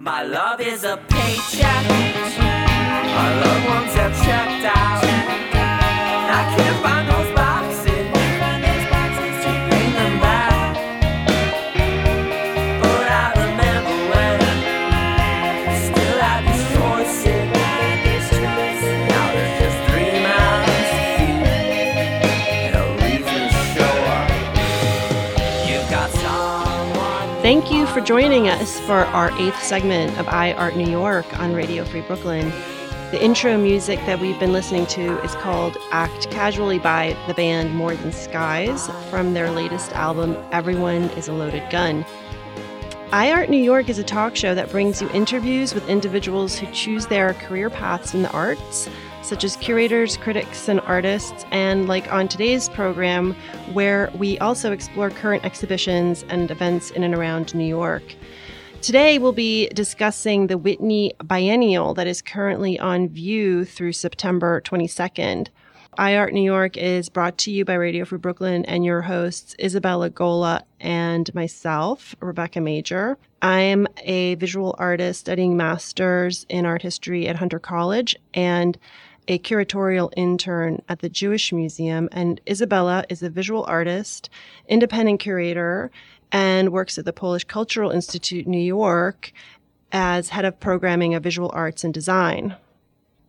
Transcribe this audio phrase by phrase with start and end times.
[0.00, 1.88] My love is a paycheck.
[2.38, 5.02] My loved ones have checked out.
[6.30, 7.07] I can't find
[27.48, 31.54] Thank you for joining us for our eighth segment of I Art New York on
[31.54, 32.50] Radio Free Brooklyn.
[33.10, 37.74] The intro music that we've been listening to is called Act Casually by the band
[37.74, 42.04] More Than Skies from their latest album, Everyone is a Loaded Gun.
[43.12, 46.70] I Art New York is a talk show that brings you interviews with individuals who
[46.72, 48.90] choose their career paths in the arts,
[49.28, 53.34] such as curators, critics, and artists, and like on today's program,
[53.74, 58.02] where we also explore current exhibitions and events in and around New York.
[58.80, 65.48] Today, we'll be discussing the Whitney Biennial that is currently on view through September 22nd.
[65.98, 70.08] iArt New York is brought to you by Radio Free Brooklyn and your hosts, Isabella
[70.08, 73.18] Gola and myself, Rebecca Major.
[73.42, 78.78] I'm a visual artist studying master's in art history at Hunter College and
[79.28, 82.08] a curatorial intern at the Jewish Museum.
[82.10, 84.30] And Isabella is a visual artist,
[84.66, 85.90] independent curator,
[86.32, 89.32] and works at the Polish Cultural Institute, New York,
[89.92, 92.56] as head of programming of visual arts and design.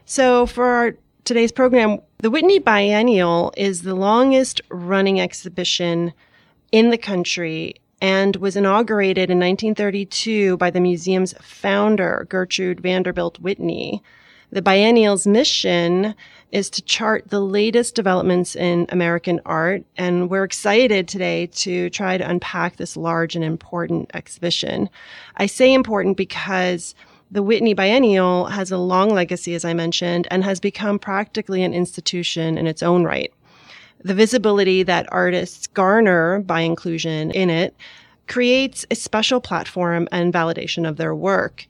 [0.05, 6.13] So, for our today's program, the Whitney Biennial is the longest running exhibition
[6.71, 14.01] in the country and was inaugurated in 1932 by the museum's founder, Gertrude Vanderbilt Whitney.
[14.51, 16.15] The biennial's mission
[16.51, 22.17] is to chart the latest developments in American art, and we're excited today to try
[22.17, 24.89] to unpack this large and important exhibition.
[25.37, 26.95] I say important because
[27.29, 31.75] the Whitney Biennial has a long legacy, as I mentioned, and has become practically an
[31.75, 33.31] institution in its own right.
[34.03, 37.75] The visibility that artists garner by inclusion in it
[38.27, 41.67] creates a special platform and validation of their work.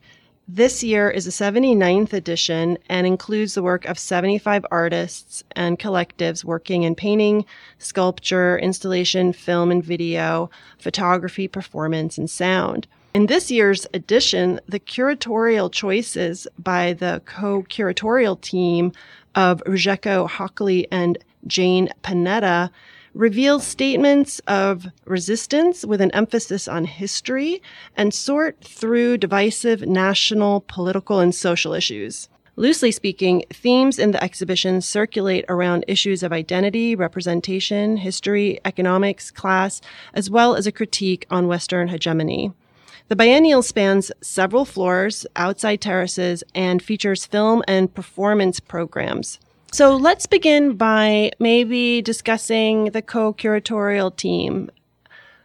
[0.52, 6.44] This year is the 79th edition and includes the work of 75 artists and collectives
[6.44, 7.46] working in painting,
[7.78, 10.50] sculpture, installation, film and video,
[10.80, 12.88] photography, performance, and sound.
[13.14, 18.92] In this year's edition, the curatorial choices by the co-curatorial team
[19.36, 22.72] of Rujeko Hockley and Jane Panetta
[23.20, 27.62] reveals statements of resistance with an emphasis on history
[27.98, 32.30] and sort through divisive national, political, and social issues.
[32.56, 39.82] Loosely speaking, themes in the exhibition circulate around issues of identity, representation, history, economics, class,
[40.14, 42.54] as well as a critique on Western hegemony.
[43.10, 49.40] The biennial spans several floors, outside terraces, and features film and performance programs.
[49.72, 54.72] So let's begin by maybe discussing the co curatorial team.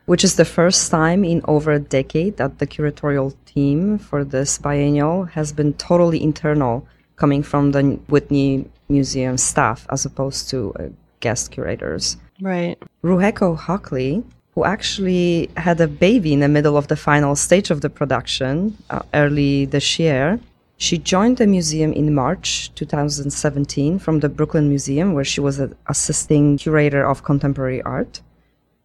[0.06, 4.58] which is the first time in over a decade that the curatorial team for this
[4.58, 6.86] biennial has been totally internal,
[7.16, 10.88] coming from the Whitney Museum staff as opposed to uh,
[11.20, 12.18] guest curators.
[12.40, 12.76] Right.
[13.02, 14.22] Ruheko Hockley,
[14.54, 18.76] who actually had a baby in the middle of the final stage of the production
[18.90, 20.38] uh, early this year,
[20.76, 25.74] she joined the museum in March 2017 from the Brooklyn Museum, where she was an
[25.86, 28.20] assisting curator of contemporary art.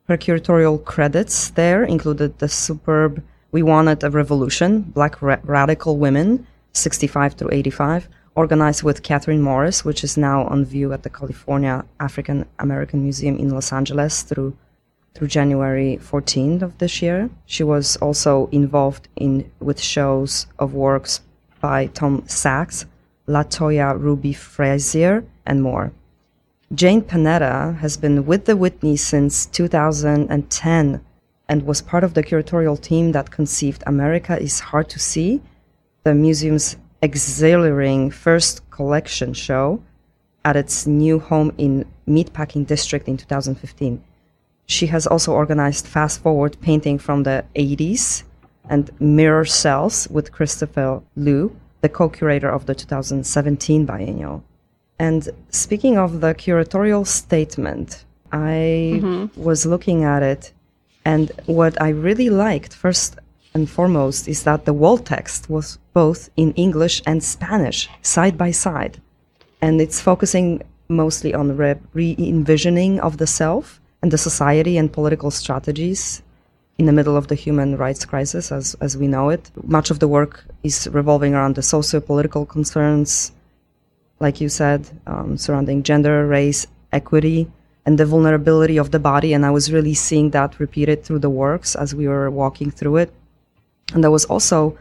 [0.08, 6.46] Her curatorial credits there included the superb We Wanted a Revolution, Black Ra- Radical Women,
[6.74, 11.84] 65 through 85, organized with Catherine Morris, which is now on view at the California
[12.00, 14.56] African American Museum in Los Angeles through
[15.16, 17.30] through January 14th of this year.
[17.48, 21.22] She was also involved in with shows of works
[21.60, 22.86] by Tom Sachs,
[23.28, 25.92] Latoya Ruby Frazier, and more.
[26.74, 31.02] Jane Panetta has been with the Whitney since 2010
[31.48, 35.42] and was part of the curatorial team that conceived America is Hard to See,
[36.04, 39.82] the museum's exhilarating first collection show
[40.46, 44.04] at its new home in Meatpacking District in 2015.
[44.66, 48.24] She has also organized Fast Forward painting from the 80s
[48.70, 54.44] and Mirror Cells with Christopher Lew, the co curator of the 2017 biennial.
[55.00, 59.42] And speaking of the curatorial statement, I mm-hmm.
[59.42, 60.54] was looking at it,
[61.04, 63.18] and what I really liked, first
[63.54, 68.52] and foremost, is that the wall text was both in English and Spanish, side by
[68.52, 69.02] side.
[69.62, 75.32] And it's focusing mostly on re envisioning of the self and the society and political
[75.32, 76.22] strategies
[76.80, 79.52] in the middle of the human rights crisis as, as we know it.
[79.64, 83.34] Much of the work is revolving around the socio-political concerns,
[84.20, 87.52] like you said, um, surrounding gender, race, equity,
[87.86, 89.34] and the vulnerability of the body.
[89.34, 92.98] And I was really seeing that repeated through the works as we were walking through
[92.98, 93.14] it.
[93.94, 94.78] And there was also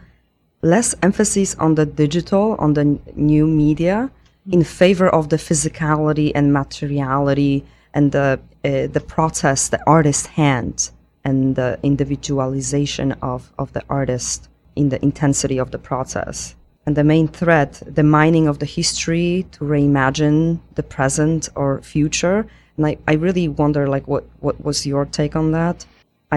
[0.63, 4.11] less emphasis on the digital, on the n- new media,
[4.51, 10.91] in favor of the physicality and materiality and the uh, the process, the artist's hand,
[11.29, 16.55] and the individualization of, of the artist in the intensity of the process.
[16.87, 22.47] And the main thread, the mining of the history to reimagine the present or future.
[22.77, 25.85] And I, I really wonder like what, what was your take on that?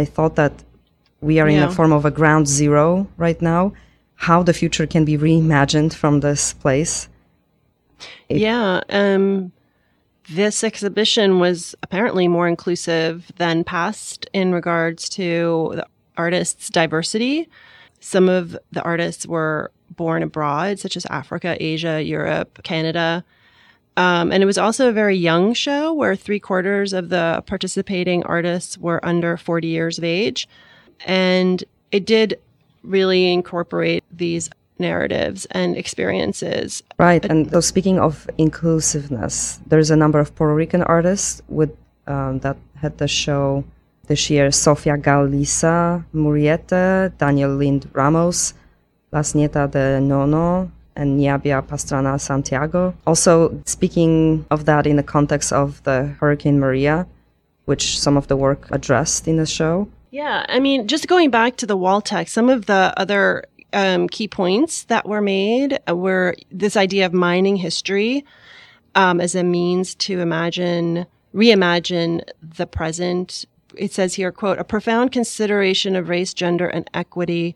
[0.01, 0.55] I thought that
[1.21, 1.69] we are in Yeah.
[1.69, 3.73] a form of a ground zero right now.
[4.15, 7.07] How the future can be reimagined from this place.
[8.27, 8.81] It- yeah.
[8.89, 9.51] Um,
[10.33, 15.85] this exhibition was apparently more inclusive than past in regards to the
[16.15, 17.49] artists' diversity.
[17.99, 23.25] Some of the artists were born abroad, such as Africa, Asia, Europe, Canada.
[23.97, 28.23] Um, and it was also a very young show where three quarters of the participating
[28.23, 30.47] artists were under 40 years of age.
[31.05, 32.39] And it did
[32.83, 34.49] really incorporate these
[34.81, 36.83] narratives and experiences.
[36.97, 37.23] Right.
[37.23, 41.71] And so speaking of inclusiveness, there's a number of Puerto Rican artists with
[42.07, 43.63] um, that had the show
[44.07, 44.51] this year.
[44.51, 48.53] Sofia Gallisá Muriente, Daniel Lind Ramos,
[49.11, 52.93] Las Nieta de Nono, and Nibia Pastrana Santiago.
[53.05, 57.07] Also, speaking of that in the context of the Hurricane Maria,
[57.65, 59.87] which some of the work addressed in the show.
[60.11, 64.07] Yeah, I mean, just going back to the wall text, some of the other um,
[64.09, 68.25] key points that were made were this idea of mining history
[68.95, 73.45] um, as a means to imagine, reimagine the present.
[73.75, 77.55] It says here, quote, a profound consideration of race, gender, and equity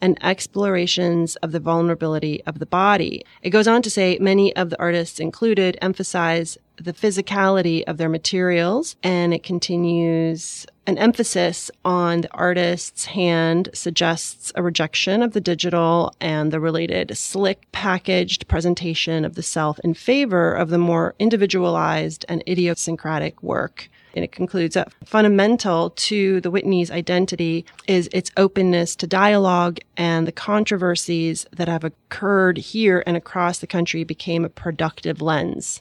[0.00, 3.24] and explorations of the vulnerability of the body.
[3.40, 8.08] It goes on to say many of the artists included emphasize the physicality of their
[8.08, 15.40] materials and it continues an emphasis on the artist's hand suggests a rejection of the
[15.40, 21.14] digital and the related slick packaged presentation of the self in favor of the more
[21.20, 23.88] individualized and idiosyncratic work.
[24.14, 30.26] And it concludes that fundamental to the Whitney's identity is its openness to dialogue and
[30.26, 35.80] the controversies that have occurred here and across the country became a productive lens.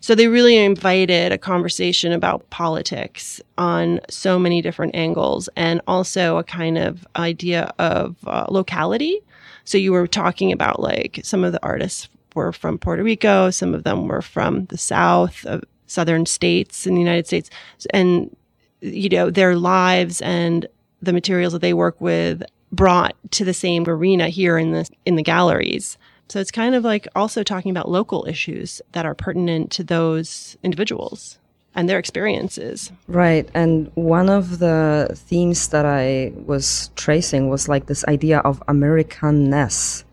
[0.00, 6.38] So they really invited a conversation about politics on so many different angles and also
[6.38, 9.20] a kind of idea of uh, locality.
[9.64, 13.74] So you were talking about like some of the artists were from Puerto Rico, some
[13.74, 17.50] of them were from the South, of southern states in the United States.
[17.92, 18.34] And,
[18.80, 20.66] you know, their lives and
[21.02, 22.42] the materials that they work with
[22.72, 25.98] brought to the same arena here in the, in the galleries.
[26.30, 30.56] So it's kind of like also talking about local issues that are pertinent to those
[30.62, 31.40] individuals
[31.74, 32.92] and their experiences.
[33.08, 33.48] Right.
[33.52, 40.04] And one of the themes that I was tracing was like this idea of Americanness.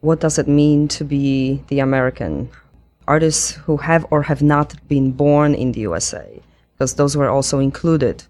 [0.00, 2.50] What does it mean to be the American?
[3.06, 6.42] Artists who have or have not been born in the USA,
[6.72, 8.24] because those were also included.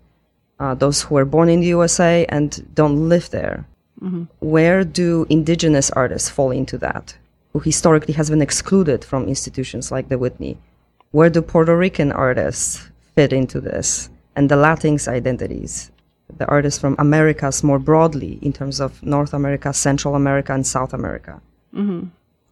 [0.59, 3.65] Uh, those who were born in the USA and don't live there.
[4.41, 7.17] Where do indigenous artists fall into that?
[7.53, 10.59] Who historically has been excluded from institutions like the Whitney?
[11.13, 14.11] Where do Puerto Rican artists fit into this?
[14.37, 15.93] And the Latinx identities,
[16.37, 20.93] the artists from Americas more broadly, in terms of North America, Central America, and South
[20.93, 21.41] America.
[21.73, 22.09] Mm-hmm.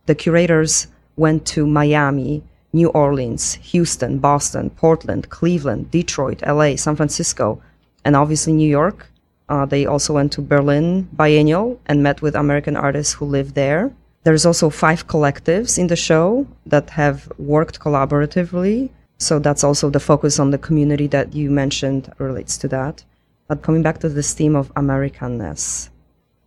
[0.07, 7.61] The curators went to Miami, New Orleans, Houston, Boston, Portland, Cleveland, Detroit, LA, San Francisco,
[8.05, 9.12] and obviously New York.
[9.49, 13.93] Uh, they also went to Berlin Biennial and met with American artists who live there.
[14.25, 18.91] There's also five collectives in the show that have worked collaboratively.
[19.19, 23.05] So that's also the focus on the community that you mentioned relates to that.
[23.49, 25.91] But coming back to this theme of Americanness,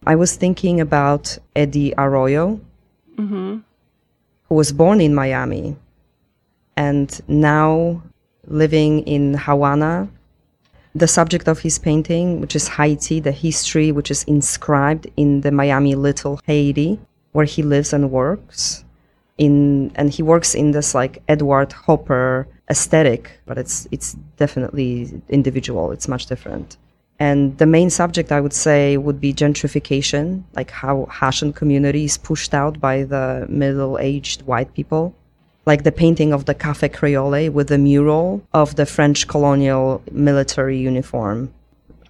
[0.07, 2.59] I was thinking about Eddie Arroyo,
[4.47, 5.75] who was born in Miami
[6.77, 8.01] and now
[8.47, 10.07] living in Havana.
[10.95, 15.51] The subject of his painting, which is Haiti, the history which is inscribed in the
[15.51, 16.97] Miami Little Haiti,
[17.33, 18.85] where he lives and works.
[19.37, 25.91] In and he works in this like Edward Hopper aesthetic, but it's it's definitely individual.
[25.91, 26.77] It's much different.
[27.19, 32.17] And the main subject I would say would be gentrification, like how Haitian community is
[32.17, 35.13] pushed out by the middle-aged white people
[35.65, 40.77] like the painting of the Café Creole with the mural of the French colonial military
[40.77, 41.51] uniform.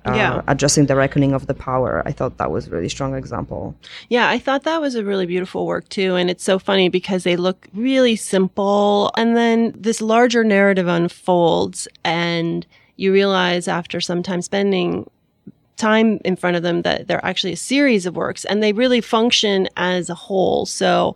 [0.07, 0.41] uh, Yeah.
[0.47, 2.03] addressing the reckoning of the power.
[2.05, 3.73] I thought that was a really strong example.
[4.07, 6.13] Yeah, I thought that was a really beautiful work too.
[6.15, 9.11] And it's so funny because they look really simple.
[9.17, 15.09] And then this larger narrative unfolds, and you realize after some time spending
[15.75, 19.01] time in front of them that they're actually a series of works and they really
[19.01, 20.67] function as a whole.
[20.67, 21.15] So,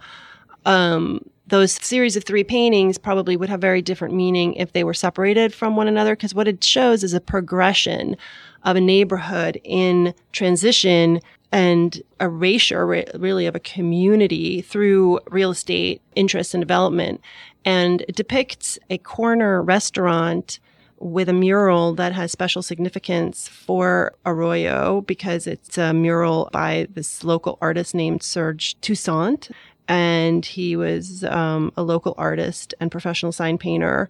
[0.66, 4.94] um, those series of three paintings probably would have very different meaning if they were
[4.94, 8.16] separated from one another because what it shows is a progression
[8.64, 11.20] of a neighborhood in transition
[11.52, 17.22] and erasure really of a community through real estate interest and development
[17.66, 20.60] and it depicts a corner restaurant
[21.00, 27.24] with a mural that has special significance for Arroyo because it's a mural by this
[27.24, 29.50] local artist named Serge Toussaint.
[29.90, 34.10] And he was um, a local artist and professional sign painter.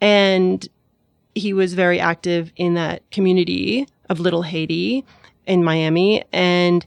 [0.00, 0.66] And
[1.34, 5.04] he was very active in that community of Little Haiti
[5.46, 6.24] in Miami.
[6.32, 6.84] And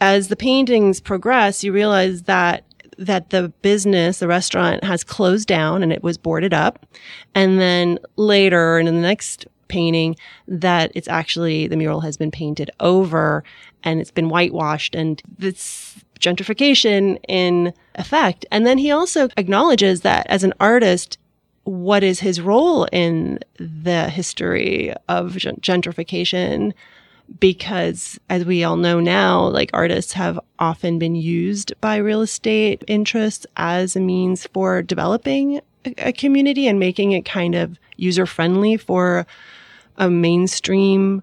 [0.00, 2.64] as the paintings progress, you realize that
[2.98, 6.84] that the business, the restaurant has closed down and it was boarded up.
[7.32, 10.16] And then later in the next painting
[10.48, 13.44] that it's actually the mural has been painted over
[13.84, 18.46] and it's been whitewashed and this gentrification in effect.
[18.50, 21.18] And then he also acknowledges that as an artist,
[21.64, 26.72] what is his role in the history of gentrification?
[27.40, 32.82] because as we all know now, like artists have often been used by real estate
[32.86, 35.60] interests as a means for developing
[35.98, 39.26] a, community and making it kind of user friendly for
[39.96, 41.22] a mainstream,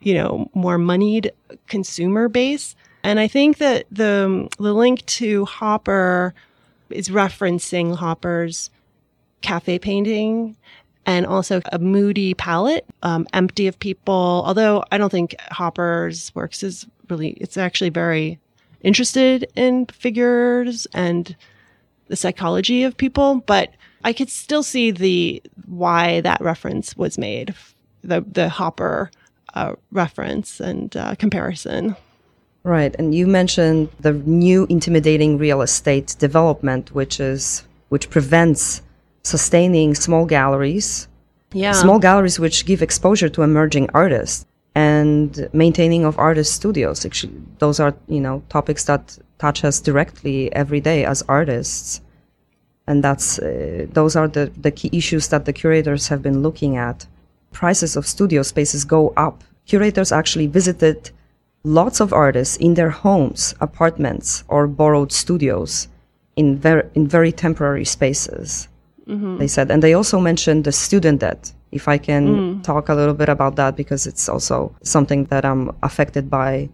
[0.00, 1.32] you know, more moneyed
[1.68, 2.74] consumer base.
[3.06, 6.34] And I think that the the link to Hopper
[6.90, 8.68] is referencing Hopper's
[9.42, 10.56] cafe painting
[11.06, 14.42] and also a moody palette, um, empty of people.
[14.44, 18.40] Although I don't think Hopper's works is really, it's actually very
[18.80, 21.36] interested in figures and
[22.08, 23.72] the psychology of people, but
[24.02, 27.54] I could still see the why that reference was made,
[28.02, 29.12] the the Hopper
[29.54, 31.94] uh, reference and uh, comparison.
[32.66, 38.82] Right, and you mentioned the new intimidating real estate development, which is which prevents
[39.22, 41.06] sustaining small galleries,
[41.52, 47.06] Yeah, small galleries which give exposure to emerging artists, and maintaining of artist studios.
[47.06, 52.00] Actually, those are you know topics that touch us directly every day as artists,
[52.88, 56.76] and that's uh, those are the the key issues that the curators have been looking
[56.76, 57.06] at.
[57.52, 59.44] Prices of studio spaces go up.
[59.66, 61.12] Curators actually visited
[61.66, 65.88] lots of artists in their homes, apartments, or borrowed studios
[66.36, 68.68] in very in very temporary spaces.
[69.08, 69.38] Mm-hmm.
[69.38, 71.52] They said, and they also mentioned the student debt.
[71.72, 72.62] If I can mm.
[72.62, 76.68] talk a little bit about that, because it's also something that I'm affected by.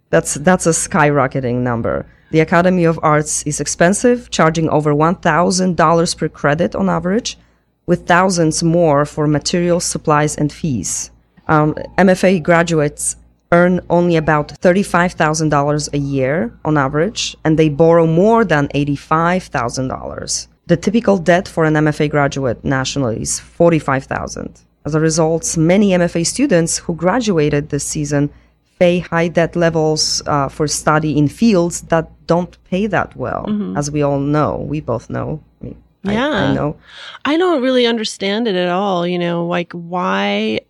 [0.09, 2.05] That's that's a skyrocketing number.
[2.31, 7.37] The Academy of Arts is expensive, charging over $1,000 per credit on average,
[7.85, 11.11] with thousands more for materials, supplies, and fees.
[11.47, 13.15] Um, MFA graduates
[13.51, 20.47] earn only about $35,000 a year on average, and they borrow more than $85,000.
[20.67, 24.63] The typical debt for an MFA graduate nationally is $45,000.
[24.85, 28.31] As a result, many MFA students who graduated this season
[28.79, 33.45] pay high debt levels uh, for study in fields that don't pay that well,
[33.77, 34.57] as we all know.
[34.57, 35.41] We both know.
[35.61, 36.53] I mean, I- I, Yeah.
[36.53, 36.77] know.
[37.25, 39.05] I don't really understand it at all.
[39.07, 40.61] You know, like why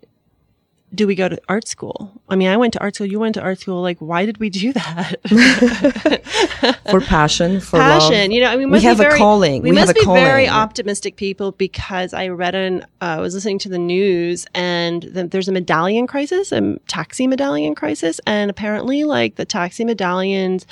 [0.93, 2.09] do we go to art school?
[2.29, 3.07] I mean, I went to art school.
[3.07, 3.81] You went to art school.
[3.81, 5.15] Like, why did we do that?
[6.89, 8.11] For passion, for passion.
[8.21, 8.31] love.
[8.31, 9.61] You know, I mean, we have very, a calling.
[9.61, 10.23] We, We, must have a be calling.
[10.23, 12.83] very optimistic people because I read an.
[13.01, 17.27] Uh, I was listening to the news, and the, there's a medallion crisis, a taxi
[17.27, 20.65] medallion crisis, and apparently, like the taxi medallions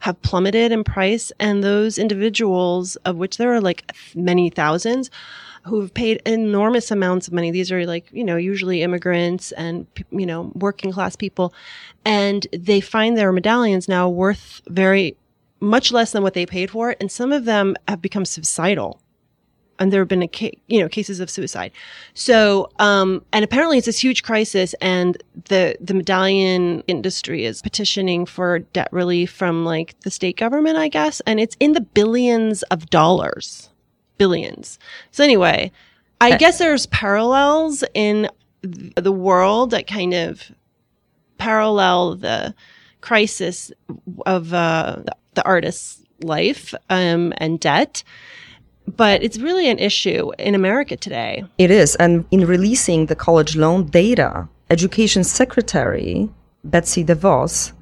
[0.00, 5.10] have plummeted in price, and those individuals, of which there are like many thousands.
[5.64, 7.50] Who've paid enormous amounts of money.
[7.50, 11.52] These are like, you know, usually immigrants and, you know, working class people.
[12.06, 15.16] And they find their medallions now worth very
[15.60, 16.96] much less than what they paid for it.
[17.00, 19.02] And some of them have become suicidal.
[19.78, 21.72] And there have been a ca- you know cases of suicide.
[22.14, 28.26] So, um, and apparently it's this huge crisis, and the the medallion industry is petitioning
[28.26, 32.62] for debt relief from like the state government, I guess, and it's in the billions
[32.64, 33.70] of dollars,
[34.16, 34.78] billions.
[35.10, 35.72] So anyway,
[36.20, 38.28] I guess there's parallels in
[38.62, 40.50] the world that kind of
[41.38, 42.54] parallel the
[43.00, 43.70] crisis
[44.26, 48.02] of uh, the, the artist's life um, and debt.
[48.96, 51.44] But it's really an issue in America today.
[51.58, 51.94] It is.
[51.96, 56.28] And in releasing the college loan data, Education Secretary
[56.64, 57.72] Betsy DeVos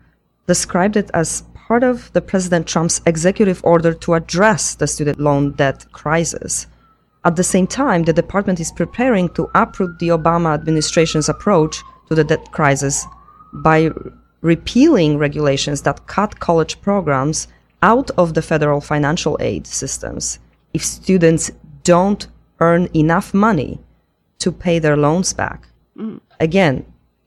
[0.47, 5.53] described it as part of the President Trump's executive order to address the student loan
[5.53, 6.67] debt crisis.
[7.25, 12.15] At the same time, the department is preparing to uproot the Obama administration's approach to
[12.15, 13.05] the debt crisis
[13.53, 13.91] by
[14.43, 17.49] repealing regulations that cut college programs
[17.83, 20.39] out of the federal financial aid systems
[20.77, 21.51] if students
[21.83, 22.29] don't
[22.61, 23.81] earn enough money
[24.39, 25.67] to pay their loans back.
[25.97, 26.21] Mm.
[26.39, 26.85] Again,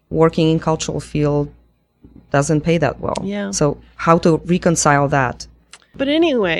[0.09, 1.51] working in cultural field
[2.29, 3.19] doesn't pay that well.
[3.23, 3.49] Yeah.
[3.51, 5.47] So how to reconcile that?
[5.95, 6.59] But anyway,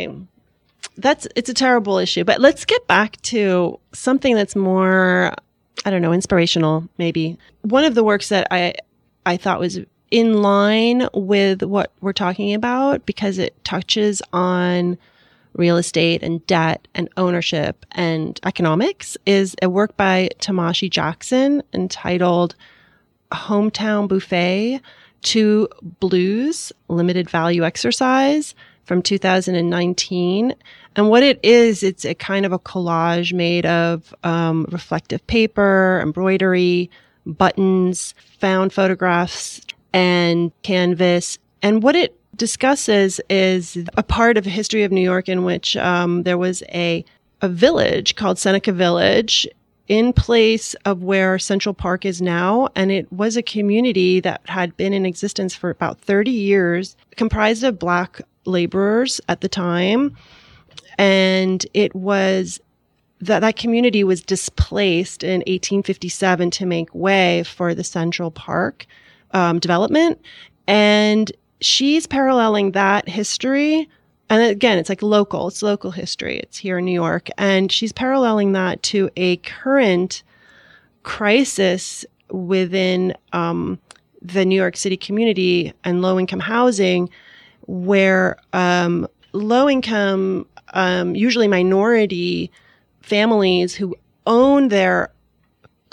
[0.98, 2.24] that's it's a terrible issue.
[2.24, 5.34] But let's get back to something that's more
[5.86, 7.38] I don't know, inspirational maybe.
[7.62, 8.74] One of the works that I
[9.28, 9.80] I thought was
[10.10, 14.98] in line with what we're talking about because it touches on
[15.54, 22.56] real estate and debt and ownership and economics is a work by Tomashi Jackson entitled
[23.32, 24.82] Hometown Buffet
[25.22, 30.56] to Blues Limited Value Exercise from 2019.
[30.96, 36.00] And what it is, it's a kind of a collage made of um, reflective paper,
[36.02, 36.90] embroidery,
[37.26, 39.62] buttons, found photographs,
[39.94, 41.38] and canvas.
[41.62, 45.78] And what it discusses is a part of the history of New York in which
[45.78, 47.06] um, there was a
[47.42, 49.48] a village called Seneca Village
[49.88, 52.70] in place of where Central Park is now.
[52.76, 57.64] And it was a community that had been in existence for about 30 years, comprised
[57.64, 60.16] of black laborers at the time.
[60.98, 62.60] And it was
[63.22, 68.86] that that community was displaced in 1857 to make way for the Central Park
[69.32, 70.22] um, development.
[70.68, 73.90] And she's paralleling that history.
[74.30, 76.38] And again, it's like local, it's local history.
[76.38, 77.30] It's here in New York.
[77.38, 80.24] And she's paralleling that to a current
[81.04, 83.80] crisis within um,
[84.22, 87.10] the New York City community and low income housing,
[87.66, 92.52] where um, low income, um, usually minority
[93.02, 93.96] families who
[94.28, 95.12] own their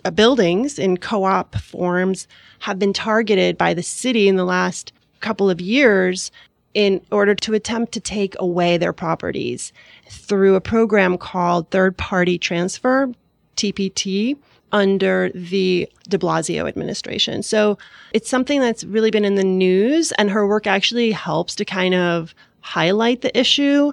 [0.05, 5.51] uh, buildings in co-op forms have been targeted by the city in the last couple
[5.51, 6.31] of years
[6.75, 9.73] in order to attempt to take away their properties
[10.11, 13.11] through a program called third party transfer,
[13.57, 14.37] TPT,
[14.73, 17.43] under the de Blasio administration.
[17.43, 17.79] So
[18.13, 21.95] it's something that's really been in the news, and her work actually helps to kind
[21.95, 23.93] of highlight the issue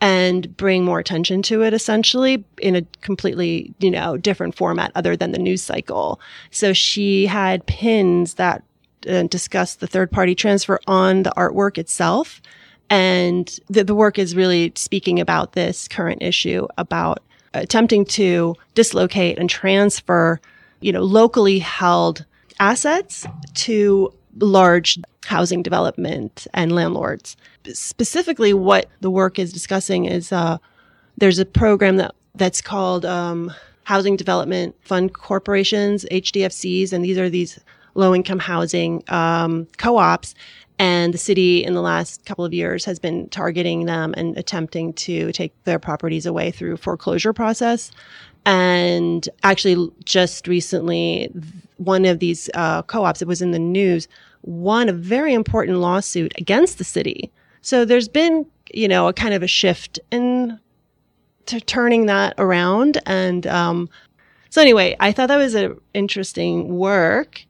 [0.00, 5.16] and bring more attention to it essentially in a completely, you know, different format other
[5.16, 6.20] than the news cycle.
[6.50, 8.62] So she had pins that
[9.08, 12.40] uh, discuss the third party transfer on the artwork itself.
[12.90, 17.22] And the, the work is really speaking about this current issue about
[17.54, 20.40] attempting to dislocate and transfer,
[20.80, 22.24] you know, locally held
[22.60, 27.36] assets to large housing development and landlords.
[27.72, 30.58] Specifically, what the work is discussing is uh,
[31.16, 33.52] there's a program that that's called um,
[33.84, 37.60] Housing Development Fund Corporations (HDFCs), and these are these
[37.94, 40.34] low-income housing um, co-ops.
[40.78, 44.92] And the city, in the last couple of years, has been targeting them and attempting
[44.94, 47.92] to take their properties away through foreclosure process.
[48.44, 51.32] And actually, just recently,
[51.76, 54.08] one of these uh, co-ops, it was in the news,
[54.42, 57.30] won a very important lawsuit against the city.
[57.62, 60.58] So there's been, you know, a kind of a shift in
[61.46, 63.00] to turning that around.
[63.06, 63.88] And um,
[64.50, 67.44] so anyway, I thought that was an interesting work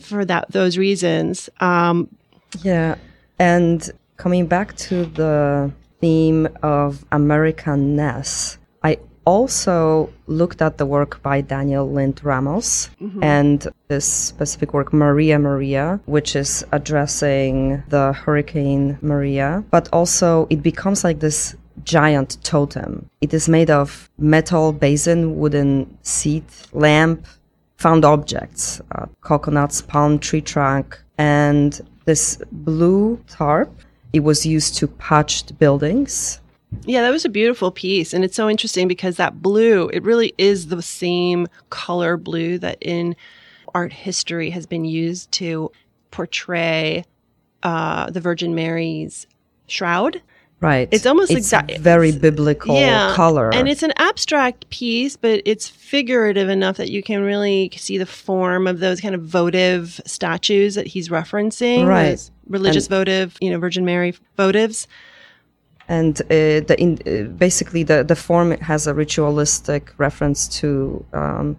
[0.00, 1.48] for that those reasons.
[1.60, 2.08] Um,
[2.62, 2.96] Yeah.
[3.38, 11.40] And coming back to the theme of Americanness, I also looked at the work by
[11.40, 12.90] Daniel Lind Ramos
[13.22, 20.62] and this specific work, Maria Maria, which is addressing the Hurricane Maria, but also it
[20.62, 23.08] becomes like this giant totem.
[23.20, 27.26] It is made of metal basin, wooden seat, lamp,
[27.76, 33.72] found objects, uh, coconuts, palm tree trunk, and this blue tarp.
[34.12, 36.40] It was used to patch the buildings
[36.84, 38.12] Yeah, that was a beautiful piece.
[38.12, 42.78] And it's so interesting because that blue, it really is the same color blue that
[42.80, 43.16] in
[43.74, 45.70] art history has been used to
[46.10, 47.04] portray
[47.62, 49.26] uh, the Virgin Mary's
[49.66, 50.22] shroud.
[50.64, 50.88] Right.
[50.90, 52.76] It's almost it's exact- very biblical
[53.14, 53.52] color.
[53.52, 58.06] And it's an abstract piece, but it's figurative enough that you can really see the
[58.06, 61.86] form of those kind of votive statues that he's referencing.
[61.86, 62.18] Right.
[62.48, 64.86] Religious votive, you know, Virgin Mary votives.
[65.88, 71.56] and uh, the in, uh, basically the the form has a ritualistic reference to um,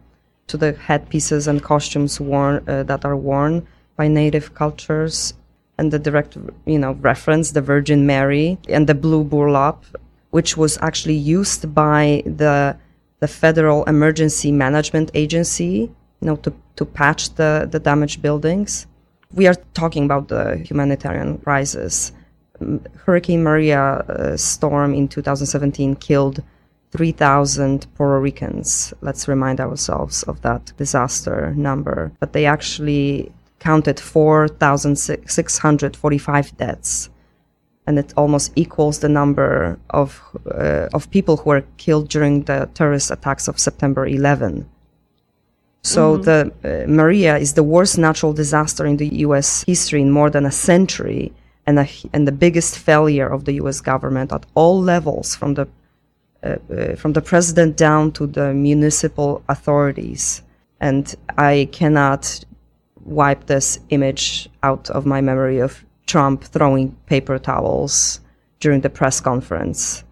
[0.47, 3.53] to the headpieces and costumes worn uh, that are worn
[3.97, 5.33] by native cultures,
[5.77, 9.83] and the direct you know reference the Virgin Mary and the blue burlap,
[10.31, 12.77] which was actually used by the
[13.19, 15.89] the Federal Emergency Management Agency,
[16.21, 18.87] you know, to to patch the the damaged buildings.
[19.33, 22.11] We are talking about the humanitarian crisis.
[23.05, 26.41] Hurricane Maria uh, storm in 2017 killed
[26.91, 28.93] 3,000 Puerto Ricans.
[29.01, 32.13] Let's remind ourselves of that disaster number.
[32.21, 33.33] But they actually
[33.65, 37.09] counted 4,645 deaths.
[37.87, 42.69] And it almost equals the number of, uh, of people who were killed during the
[42.73, 44.69] terrorist attacks of September 11.
[45.81, 49.63] So the uh, Maria is the worst natural disaster in the U.S.
[49.67, 51.31] history in more than a century,
[51.67, 53.81] and a, and the biggest failure of the U.S.
[53.81, 55.67] government at all levels, from the
[56.43, 60.41] uh, uh, from the president down to the municipal authorities.
[60.79, 62.45] And I cannot
[63.05, 68.19] wipe this image out of my memory of Trump throwing paper towels
[68.59, 70.03] during the press conference.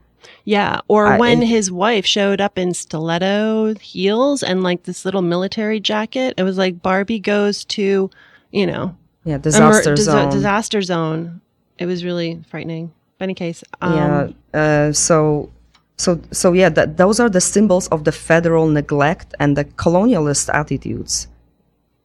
[0.45, 0.79] Yeah.
[0.88, 5.21] Or I- when and- his wife showed up in stiletto heels and like this little
[5.21, 6.34] military jacket.
[6.38, 8.10] It was like Barbie goes to,
[8.51, 10.29] you know, Yeah, disaster disa- zone.
[10.32, 11.41] disaster zone.
[11.77, 12.91] It was really frightening.
[13.17, 14.60] But any case, um, yeah.
[14.60, 15.49] Uh, so,
[15.97, 16.69] so, so yeah.
[16.69, 21.27] That those are the symbols of the federal neglect and the colonialist attitudes.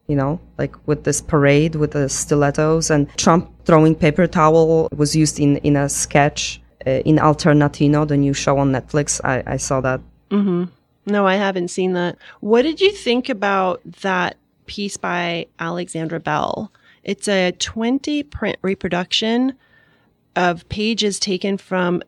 [0.08, 5.14] You know, like with this parade with the stilettos and Trump throwing paper towel was
[5.14, 9.20] used in in a sketch uh, in Alternatino, the new show on Netflix.
[9.22, 10.00] I, I saw that.
[11.06, 12.16] No, I haven't seen that.
[12.40, 16.70] What did you think about that piece by Alexandra Bell?
[17.02, 19.54] It's a 20 print reproduction
[20.36, 22.02] of pages taken from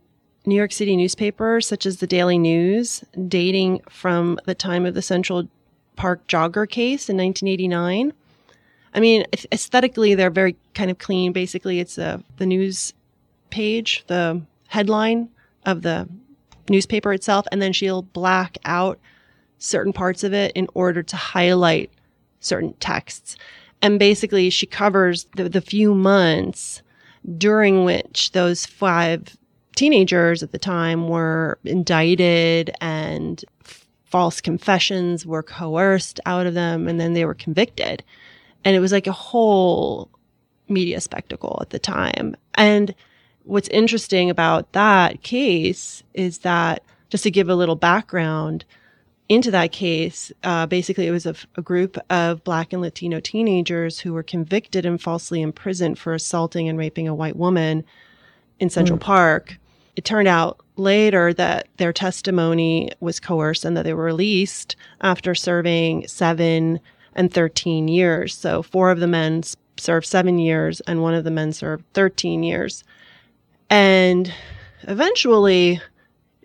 [0.47, 5.03] New York City newspapers, such as the Daily News, dating from the time of the
[5.03, 5.49] Central
[5.96, 8.12] Park jogger case in 1989.
[8.92, 11.33] I mean, aesthetically, they're very kind of clean.
[11.33, 12.92] Basically, it's a, the news
[13.50, 15.29] page, the headline
[15.66, 16.09] of the
[16.68, 18.98] newspaper itself, and then she'll black out
[19.59, 21.90] certain parts of it in order to highlight
[22.40, 23.37] certain texts.
[23.83, 26.83] And basically, she covers the, the few months
[27.37, 29.37] during which those five
[29.76, 33.44] teenagers at the time were indicted and
[34.11, 38.03] false confessions were coerced out of them, and then they were convicted.
[38.64, 40.11] And it was like a whole
[40.68, 42.37] media spectacle at the time.
[42.55, 42.94] And
[43.44, 48.64] what's interesting about that case is that, just to give a little background
[49.29, 54.01] into that case, uh, basically it was a, a group of Black and Latino teenagers
[54.01, 57.85] who were convicted and falsely imprisoned for assaulting and raping a white woman
[58.59, 59.57] in Central Park.
[59.96, 65.35] It turned out later that their testimony was coerced and that they were released after
[65.35, 66.81] serving seven
[67.14, 68.37] and 13 years.
[68.37, 69.43] So four of the men
[69.77, 72.85] served seven years and one of the men served 13 years.
[73.69, 74.33] And
[74.83, 75.81] eventually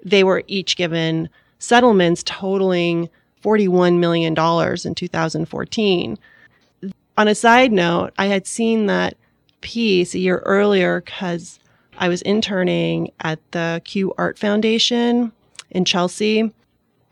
[0.03, 3.09] they were each given settlements totaling
[3.43, 6.17] $41 million in 2014.
[7.17, 9.15] On a side note, I had seen that
[9.61, 11.59] piece a year earlier because
[11.97, 15.31] I was interning at the CUE Art Foundation
[15.71, 16.51] in Chelsea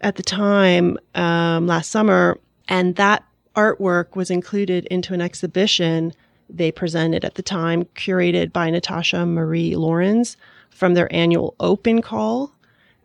[0.02, 3.24] at the time um, last summer, and that
[3.56, 6.14] artwork was included into an exhibition
[6.50, 10.38] they presented at the time, curated by Natasha Marie Lorenz
[10.70, 12.52] from their annual open call,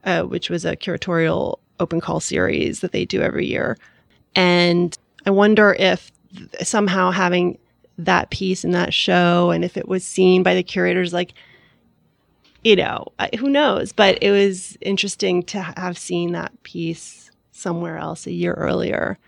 [0.04, 3.78] uh, which was a curatorial open call series that they do every year.
[4.34, 6.10] And I wonder if
[6.62, 7.58] somehow having
[7.98, 11.34] that piece in that show and if it was seen by the curators, like,
[12.68, 13.07] you know,
[13.38, 13.92] who knows?
[13.92, 19.18] But it was interesting to have seen that piece somewhere else a year earlier.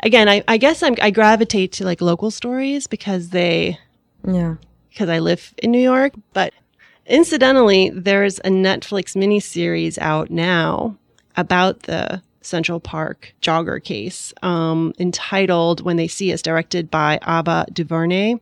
[0.00, 3.78] Again, I, I guess I'm, I gravitate to like local stories because they
[4.24, 4.54] Yeah.
[4.90, 6.12] because I live in New York.
[6.32, 6.52] But
[7.06, 10.96] incidentally, there's a Netflix miniseries out now
[11.36, 17.66] about the Central Park jogger case, um, entitled "When They See Us," directed by Ava
[17.72, 18.36] DuVernay.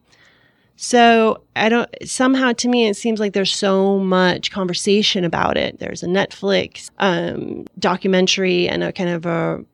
[0.77, 5.79] So I don't somehow to me it seems like there's so much conversation about it.
[5.79, 9.65] There's a Netflix um, documentary and a kind of a,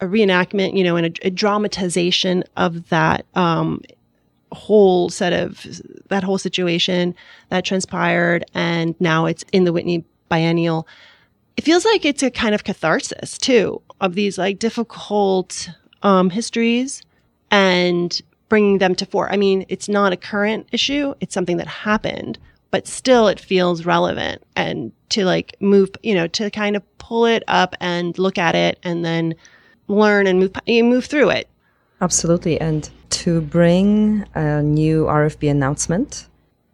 [0.00, 3.82] a reenactment, you know, and a, a dramatization of that um,
[4.52, 5.64] whole set of
[6.08, 7.14] that whole situation
[7.50, 10.86] that transpired, and now it's in the Whitney Biennial.
[11.56, 15.68] It feels like it's a kind of catharsis too of these like difficult
[16.02, 17.02] um, histories
[17.50, 19.32] and bringing them to fore.
[19.32, 22.38] I mean, it's not a current issue; it's something that happened,
[22.70, 27.24] but still, it feels relevant and to like move, you know, to kind of pull
[27.24, 29.34] it up and look at it, and then
[29.88, 31.48] learn and move move through it.
[32.02, 32.60] Absolutely.
[32.60, 36.26] And to bring a new RFB announcement,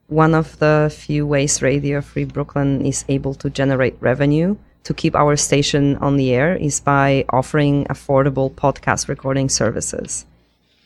[0.09, 5.17] one of the few ways Radio Free Brooklyn is able to generate revenue to keep
[5.17, 10.25] our station on the air is by offering affordable podcast recording services.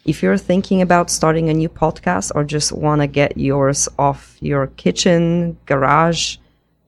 [0.06, 4.38] If you're thinking about starting a new podcast or just want to get yours off
[4.40, 6.38] your kitchen, garage,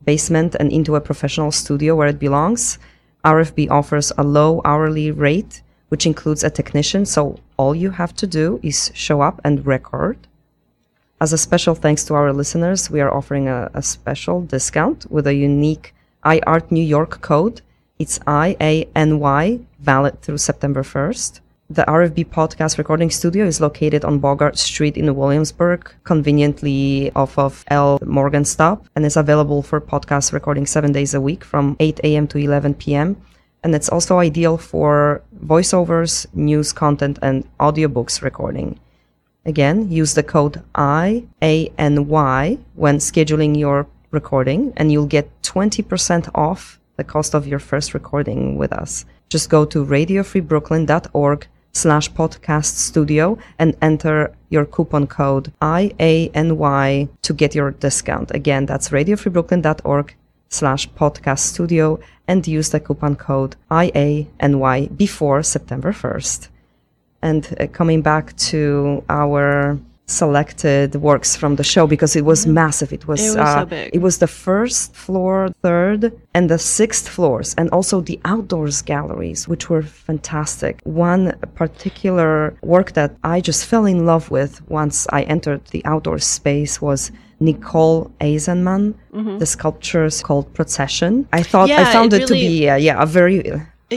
[0.03, 2.79] basement, and into a professional studio where it belongs,
[3.23, 7.05] RFB offers a low hourly rate, which includes a technician.
[7.05, 10.17] So all you have to do is show up and record.
[11.21, 15.27] As a special thanks to our listeners, we are offering a, a special discount with
[15.27, 15.95] a unique
[16.25, 17.61] iArt New York code.
[17.99, 21.42] It's IANY, valid through September 1st.
[21.73, 27.65] The RFB podcast recording studio is located on Bogart Street in Williamsburg, conveniently off of
[27.69, 31.99] L Morgan Stop, and is available for podcast recording seven days a week from 8
[32.05, 32.27] a.m.
[32.27, 33.17] to 11 p.m.
[33.65, 38.79] And it's also ideal for voiceovers, news content, and audiobooks recording.
[39.47, 47.05] Again, use the code IANY when scheduling your recording, and you'll get 20% off the
[47.05, 49.07] cost of your first recording with us.
[49.31, 57.55] Just go to radiofreebrooklyn.org slash podcast studio and enter your coupon code IANY to get
[57.55, 58.31] your discount.
[58.35, 60.15] Again, that's radiofreebrooklyn.org
[60.49, 66.49] slash podcast studio and use the coupon code IANY before September 1st.
[67.23, 69.79] And uh, coming back to our
[70.13, 72.93] selected works from the show because it was massive.
[72.93, 73.91] It was, It was uh, so big.
[73.97, 76.01] it was the first floor, third,
[76.35, 80.75] and the sixth floors, and also the outdoors galleries, which were fantastic.
[80.85, 86.19] One particular work that I just fell in love with once I entered the outdoor
[86.19, 88.95] space was Nicole Eisenman.
[89.41, 91.27] The sculpture is called Procession.
[91.33, 91.93] I thought I Mm-hmm.
[91.99, 93.39] Found it it, to be uh, yeah a very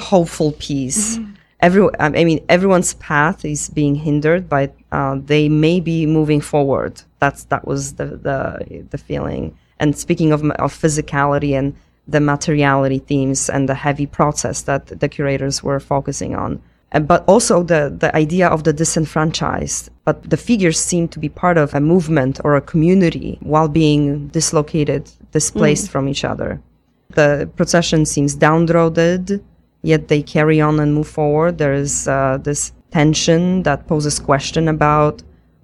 [0.02, 1.20] hopeful piece.
[1.68, 6.42] Every, um, I mean, everyone's path is being hindered, but uh, they may be moving
[6.52, 6.94] forward.
[7.22, 9.44] That's that was the the, the feeling.
[9.82, 11.68] And speaking of of physicality and
[12.16, 16.52] the materiality themes and the heavy process that the curators were focusing on,
[16.94, 19.90] and, but also the the idea of the disenfranchised.
[20.08, 24.28] But the figures seem to be part of a movement or a community while being
[24.38, 25.94] dislocated, displaced mm.
[25.94, 26.62] from each other.
[27.20, 29.42] The procession seems downtrodden,
[29.86, 31.58] yet they carry on and move forward.
[31.58, 35.22] There is uh, this tension that poses question about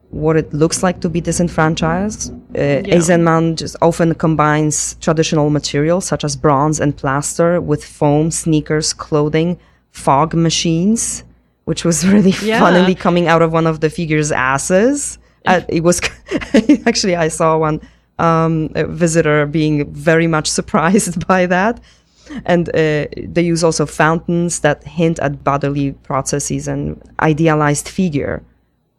[0.10, 2.32] what it looks like to be disenfranchised.
[2.54, 8.94] Uh, Eisenman just often combines traditional materials such as bronze and plaster with foam, sneakers,
[8.94, 9.58] clothing,
[9.92, 11.24] fog machines,
[11.66, 12.60] which was really Yeah.
[12.60, 15.18] funnily coming out of one of the figure's asses.
[15.46, 16.02] Uh, it was
[16.86, 17.80] actually I saw one
[18.20, 21.80] um, visitor being very much surprised by that.
[22.46, 28.44] And uh, they use also fountains that hint at bodily processes and idealized figure.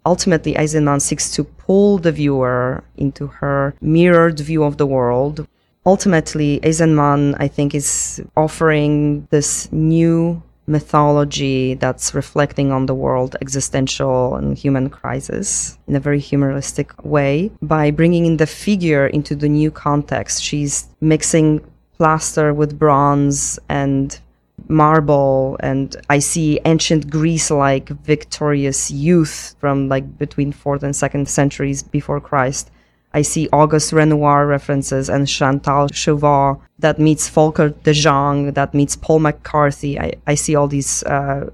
[0.04, 5.46] Ultimately, Eisenman seeks to pull the viewer into her mirrored view of the world.
[5.86, 14.36] Ultimately, Eisenman, I think, is offering this new mythology that's reflecting on the world existential
[14.36, 19.48] and human crisis in a very humoristic way by bringing in the figure into the
[19.48, 20.42] new context.
[20.42, 21.60] She's mixing
[22.02, 24.18] plaster with bronze and
[24.66, 31.28] marble and i see ancient greece like victorious youth from like between 4th and 2nd
[31.28, 32.72] centuries before christ.
[33.14, 38.96] I see auguste renoir references and chantal chauveau that meets folkert de jong that meets
[38.96, 40.00] paul mccarthy.
[40.00, 41.50] I, I see all these uh,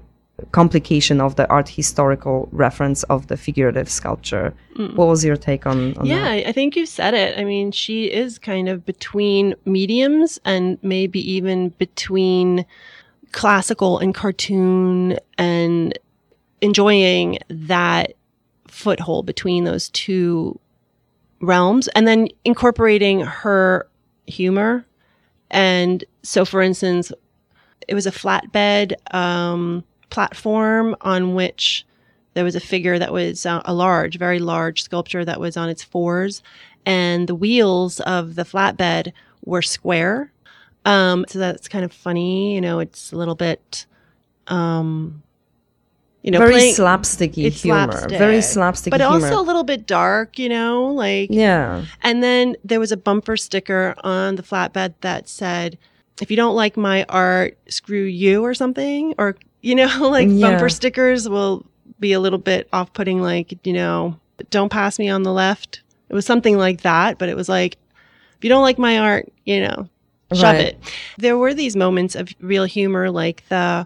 [0.51, 4.53] complication of the art historical reference of the figurative sculpture
[4.95, 7.37] what was your take on, on Yeah, that I I think you said it.
[7.37, 12.65] I mean, she is kind of between mediums and maybe even between
[13.31, 15.97] classical and cartoon and
[16.61, 18.13] enjoying that
[18.67, 20.57] foothold between those two
[21.41, 23.87] realms and then incorporating her
[24.27, 24.85] humor.
[25.51, 27.11] And so, for instance,
[27.87, 31.85] it was a flatbed um, platform on which
[32.33, 35.69] there was a figure that was uh, a large, very large sculpture that was on
[35.69, 36.41] its fours,
[36.85, 39.11] and the wheels of the flatbed
[39.45, 40.31] were square.
[40.85, 42.55] Um, so that's kind of funny.
[42.55, 43.85] You know, it's a little bit,
[44.47, 45.21] um,
[46.23, 47.91] you know, very playing- slapsticky humor.
[47.91, 49.13] slapstick, Very slapsticky but humor.
[49.15, 50.39] also a little bit dark.
[50.39, 51.85] You know, like yeah.
[52.01, 55.77] and then there was a bumper sticker on the flatbed that said,
[56.21, 59.15] if you don't like my art, screw you or something.
[59.17, 60.49] Or, you know, like Yeah.
[60.51, 61.65] bumper stickers will
[61.99, 64.19] be a little bit off putting, like, you know,
[64.49, 65.81] don't pass me on the left.
[66.09, 67.77] It was something like that, but it was like,
[68.37, 69.89] if you don't like my art, you know,
[70.33, 70.61] shove Right.
[70.67, 70.79] it.
[71.17, 73.85] There were these moments of real humor, like the,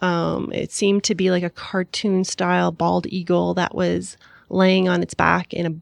[0.00, 4.16] um, it seemed to be like a cartoon style bald eagle that was
[4.48, 5.74] laying on its back in a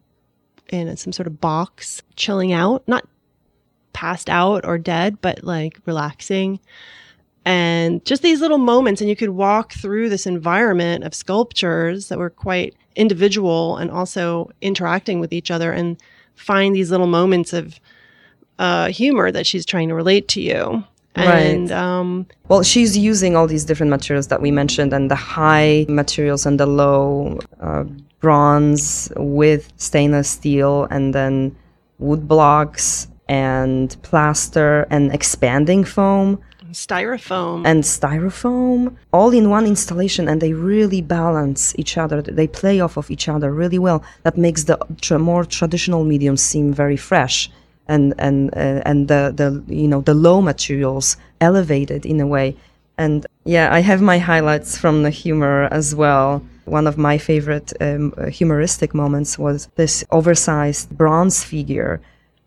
[0.74, 3.06] in some sort of box, chilling out, not
[3.92, 6.58] passed out or dead, but like relaxing.
[7.44, 12.18] And just these little moments, and you could walk through this environment of sculptures that
[12.18, 15.96] were quite individual and also interacting with each other and
[16.36, 17.80] find these little moments of
[18.58, 20.84] uh, humor that she's trying to relate to you.
[21.14, 21.78] And Right.
[21.78, 26.46] um, Well, she's using all these different materials that we mentioned, and the high materials
[26.46, 27.84] and the low uh,
[28.20, 31.54] bronze with stainless steel, and then
[31.98, 36.38] wood blocks and plaster and expanding foam
[36.72, 37.66] styrofoam.
[37.66, 42.22] and styrofoam all in one installation and they really balance each other.
[42.22, 44.02] They play off of each other really well.
[44.22, 47.50] That makes the tra- more traditional mediums seem very fresh
[47.88, 52.56] and and uh, and the the you know the low materials elevated in a way.
[52.98, 56.42] And yeah i have my highlights from the humor as well.
[56.64, 62.00] One of my favorite um, humoristic moments was this oversized bronze figure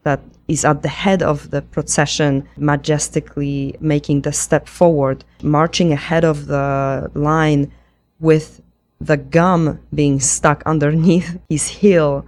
[0.03, 6.23] that is at the head of the procession, majestically making the step forward, marching ahead
[6.23, 7.71] of the line
[8.19, 8.61] with
[9.01, 12.25] the gum being stuck underneath his heel.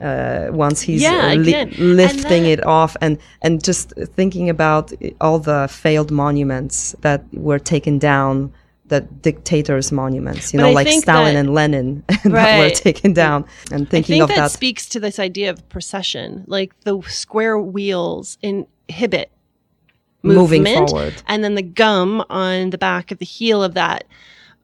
[0.00, 4.90] Uh, once he's Yeah, uh, li- lifting that- it off, and and just thinking about
[5.20, 8.50] all the failed monuments that were taken down,
[8.92, 13.14] the dictators' monuments, you But know, I like Stalin that- and Lenin, that were taken
[13.14, 16.78] down, and I thinking think of that, that speaks to this idea of procession, like
[16.80, 19.32] the square wheels inhibit
[20.22, 21.14] moving movement, forward.
[21.26, 24.04] and then the gum on the back of the heel of that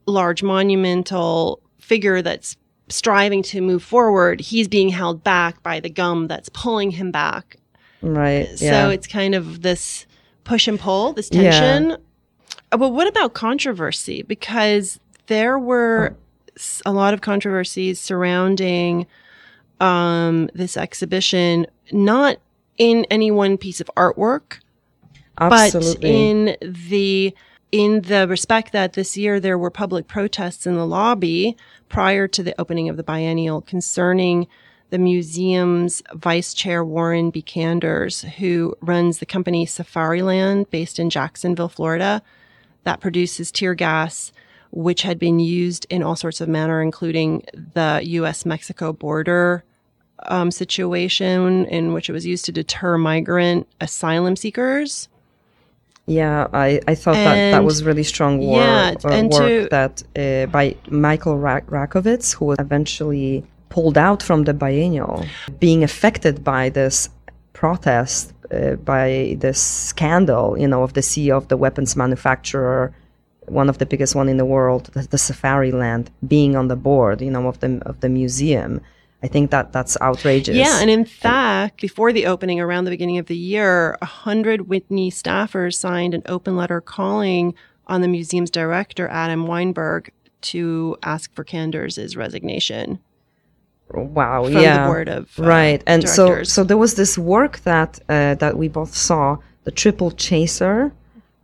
[0.06, 2.54] large monumental figure that's
[2.90, 7.56] striving to move forward, he's being held back by the gum that's pulling him back.
[8.02, 8.46] Right.
[8.58, 8.88] So yeah.
[8.90, 10.06] it's kind of this
[10.44, 11.92] push and pull, this tension.
[11.92, 11.96] Uh,
[12.70, 14.22] But what about controversy?
[14.22, 16.16] Because there were
[16.84, 19.06] a lot of controversies surrounding
[19.80, 22.38] um, this exhibition, not
[22.76, 24.60] in any one piece of artwork,
[25.38, 25.94] Absolutely.
[25.94, 27.34] but in the
[27.70, 31.54] in the respect that this year there were public protests in the lobby
[31.90, 34.46] prior to the opening of the biennial concerning
[34.88, 37.42] the museum's vice chair Warren B.
[37.42, 42.22] Kanders, who runs the company Safariland based in Jacksonville, Florida,
[42.88, 44.32] that produces tear gas,
[44.70, 47.42] which had been used in all sorts of manner, including
[47.74, 48.46] the U.S.
[48.46, 49.62] Mexico border
[50.36, 55.08] um, situation in which it was used to deter migrant asylum seekers.
[56.06, 59.68] yeah, I, I thought that that was really strong work, yeah, uh, and work to-
[59.76, 60.74] that uh, by
[61.06, 65.26] Michael Ra- Rakowitz, who was eventually pulled out from the biennial,
[65.60, 67.10] being affected by this
[67.52, 72.94] protest, uh, by this scandal, you know, of the CEO of the weapons manufacturer,
[73.46, 77.20] one of the biggest one in the world, the, the Safariland, being on the board,
[77.20, 78.80] you know, of the of the museum.
[79.22, 80.56] I think that that's outrageous.
[80.56, 85.10] Yeah, and in fact, before the opening, around the beginning of the year, hundred Whitney
[85.10, 87.54] staffers signed an open letter calling
[87.88, 93.00] on the museum's director, Adam Weinberg, to ask for Kanders' resignation
[93.90, 96.52] wow, yeah, the board of uh, right and so directors.
[96.52, 100.92] so there was this work that uh, that we both saw the triple chaser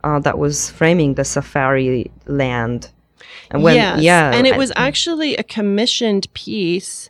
[0.03, 2.91] uh, that was framing the safari land
[3.51, 4.01] and when yes.
[4.01, 7.09] yeah and it was actually a commissioned piece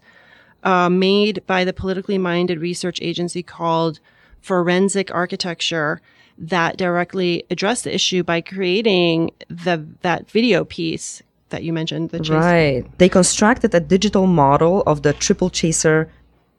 [0.64, 4.00] uh, made by the politically minded research agency called
[4.42, 6.02] Forensic Architecture
[6.38, 11.22] that directly addressed the issue by creating the that video piece
[11.56, 12.06] that you mentioned.
[12.10, 12.46] The chase.
[12.52, 16.00] right they constructed a digital model of the triple chaser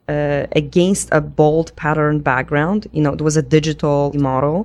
[0.08, 4.58] uh, against a bold pattern background you know it was a digital model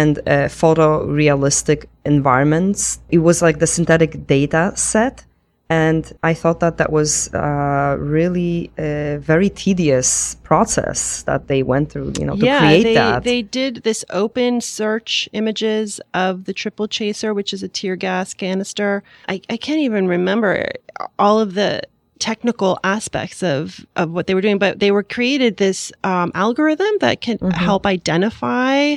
[0.00, 2.80] and uh, photorealistic environments
[3.16, 4.62] it was like the synthetic data
[4.92, 5.24] set
[5.68, 11.90] And I thought that that was uh, really a very tedious process that they went
[11.90, 13.24] through, you know, to yeah, create they, that.
[13.24, 18.32] they did this open search images of the triple chaser, which is a tear gas
[18.32, 19.02] canister.
[19.28, 20.70] I, I can't even remember
[21.18, 21.82] all of the
[22.20, 26.92] technical aspects of, of what they were doing, but they were created this um, algorithm
[27.00, 27.52] that can Mhm.
[27.52, 28.96] help identify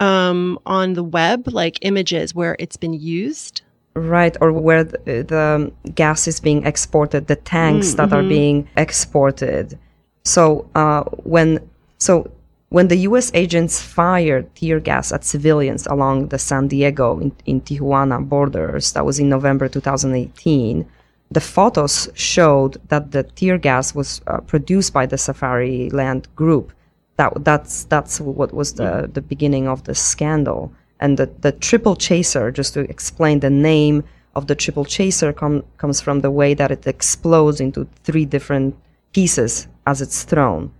[0.00, 3.62] um, on the web like images where it's been used.
[3.98, 9.78] Right, or where the, the gas is being exported, the tanks that are being exported.
[10.24, 11.68] So uh, when
[11.98, 12.30] so
[12.70, 13.30] when the U.S.
[13.32, 19.06] agents fired tear gas at civilians along the San Diego in, in Tijuana borders, that
[19.06, 20.86] was in November 2018.
[21.30, 26.72] The photos showed that the tear gas was uh, produced by the Safariland Group.
[27.16, 30.72] That that's that's what was the the beginning of the scandal.
[31.00, 35.64] And the, the triple chaser, just to explain the name of the triple chaser, com-
[35.76, 38.76] comes from the way that it explodes into three different
[39.12, 40.72] pieces as it's thrown.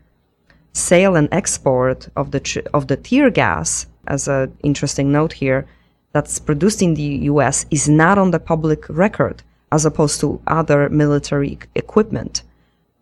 [0.73, 5.67] Sale and export of the tr- of the tear gas, as an interesting note here,
[6.13, 7.67] that's produced in the U.S.
[7.71, 12.43] is not on the public record, as opposed to other military equipment.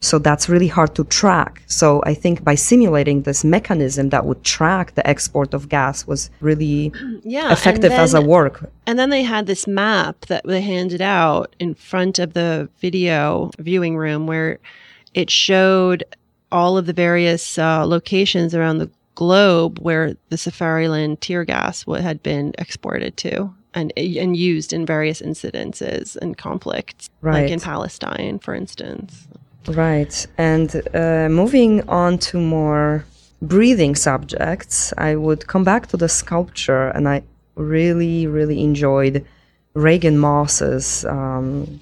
[0.00, 1.62] So that's really hard to track.
[1.66, 6.30] So I think by simulating this mechanism that would track the export of gas was
[6.40, 6.92] really
[7.24, 8.70] Yeah, effective and as a then- work.
[8.86, 13.50] And then they had this map that they handed out in front of the video
[13.58, 14.58] viewing room where
[15.14, 16.04] it showed
[16.52, 22.22] all of the various uh, locations around the globe where the Safariland tear gas had
[22.22, 28.54] been exported to and and used in various incidences and conflicts, like in Palestine, for
[28.54, 29.26] instance.
[29.68, 30.26] Right.
[30.38, 33.04] And uh, moving on to more
[33.42, 37.22] breathing subjects, I would come back to the sculpture, and I
[37.56, 39.24] really, really enjoyed
[39.74, 41.80] Reagan Moss's um,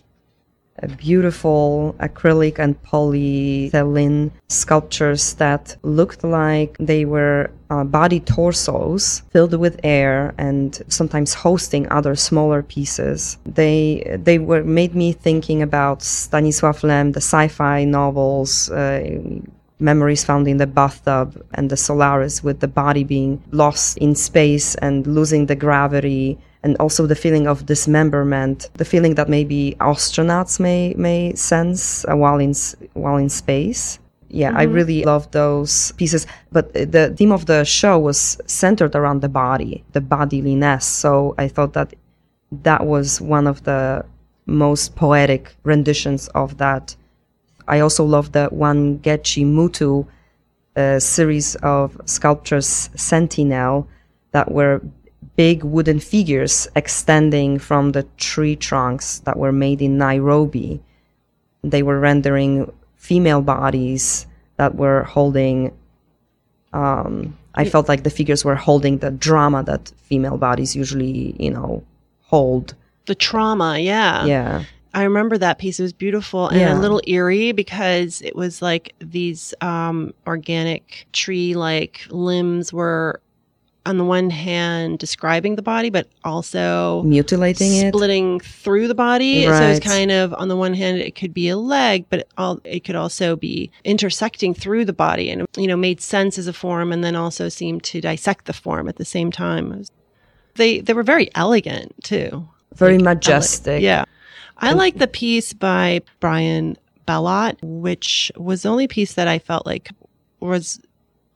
[0.96, 9.80] beautiful acrylic and polyethylene sculptures that looked like they were uh, body torsos filled with
[9.82, 13.38] air and sometimes hosting other smaller pieces.
[13.44, 18.70] They they were made me thinking about Stanisław Lem, the sci-fi novels.
[18.70, 19.40] Uh,
[19.80, 24.76] Memories found in the bathtub and the Solaris with the body being lost in space
[24.76, 30.58] and losing the gravity and also the feeling of dismemberment, the feeling that maybe astronauts
[30.58, 32.54] may may sense uh, while in
[32.94, 34.00] while in space.
[34.30, 36.26] Yeah, I really love those pieces.
[36.50, 40.82] But the theme of the show was centered around the body, the bodiliness.
[40.82, 41.94] So I thought that
[42.62, 44.04] that was one of the
[44.46, 46.96] most poetic renditions of that.
[47.68, 50.04] I also love the Wangechi Mutu
[50.74, 53.86] uh, series of sculptures, Sentinel,
[54.32, 54.82] that were
[55.36, 60.80] big wooden figures extending from the tree trunks that were made in Nairobi.
[61.62, 64.26] They were rendering female bodies
[64.56, 65.72] that were holding.
[66.72, 71.50] Um, I felt like the figures were holding the drama that female bodies usually, you
[71.50, 71.84] know,
[72.22, 72.74] hold.
[73.06, 74.24] The trauma, yeah.
[74.24, 74.64] Yeah.
[74.92, 75.78] I remember that piece.
[75.80, 76.78] It was beautiful and Yeah.
[76.78, 83.20] a little eerie because it was like these um, organic tree like limbs were,
[83.86, 87.92] on the one hand, describing the body, but also Mutilating it.
[87.94, 89.44] splitting through the body.
[89.44, 92.28] So it's kind of, on the one hand, it could be a leg, but it,
[92.38, 96.46] all, it could also be intersecting through the body and, you know, made sense as
[96.46, 99.84] a form and then also seemed to dissect the form at the same time.
[100.54, 102.48] They, they were very elegant too.
[102.74, 103.82] Very Like, majestic.
[103.82, 104.04] Yeah.
[104.56, 109.66] I like the piece by Brian Belott, which was the only piece that I felt
[109.66, 109.90] like
[110.40, 110.80] was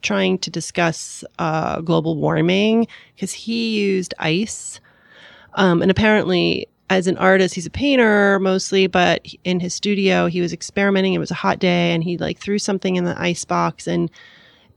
[0.03, 4.80] trying to discuss uh, global warming because he used ice.
[5.55, 10.40] Um, and apparently, as an artist, he's a painter mostly, but in his studio, he
[10.40, 11.14] was experimenting.
[11.14, 14.11] It was a hot day and he like threw something in the ice box and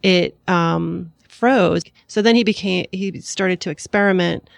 [0.03, 1.83] it um, froze.
[2.07, 4.49] So then he became, he started to experiment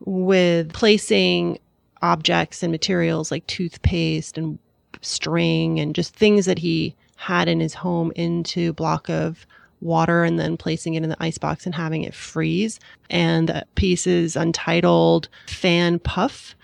[0.00, 1.58] with placing
[2.02, 4.58] objects and materials like toothpaste and
[5.02, 9.46] string and just things that he had in his home into block of
[9.86, 12.78] water and then placing it in the icebox and having it freeze.
[13.08, 16.54] And the piece is untitled Fan Puff.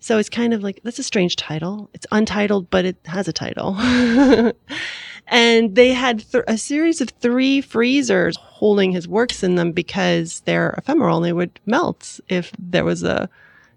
[0.00, 1.90] So it's kind of like that's a strange title.
[1.94, 3.76] It's untitled, but it has a title.
[5.26, 10.40] and they had th- a series of three freezers holding his works in them because
[10.40, 13.28] they're ephemeral and they would melt if there was a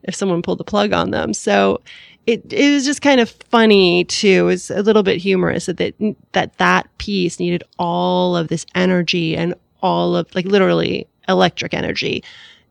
[0.04, 1.34] if someone pulled the plug on them.
[1.34, 1.82] So
[2.26, 4.28] it it was just kind of funny too.
[4.28, 5.95] It was a little bit humorous that that
[6.34, 12.24] that, that piece needed all of this energy and all of like literally electric energy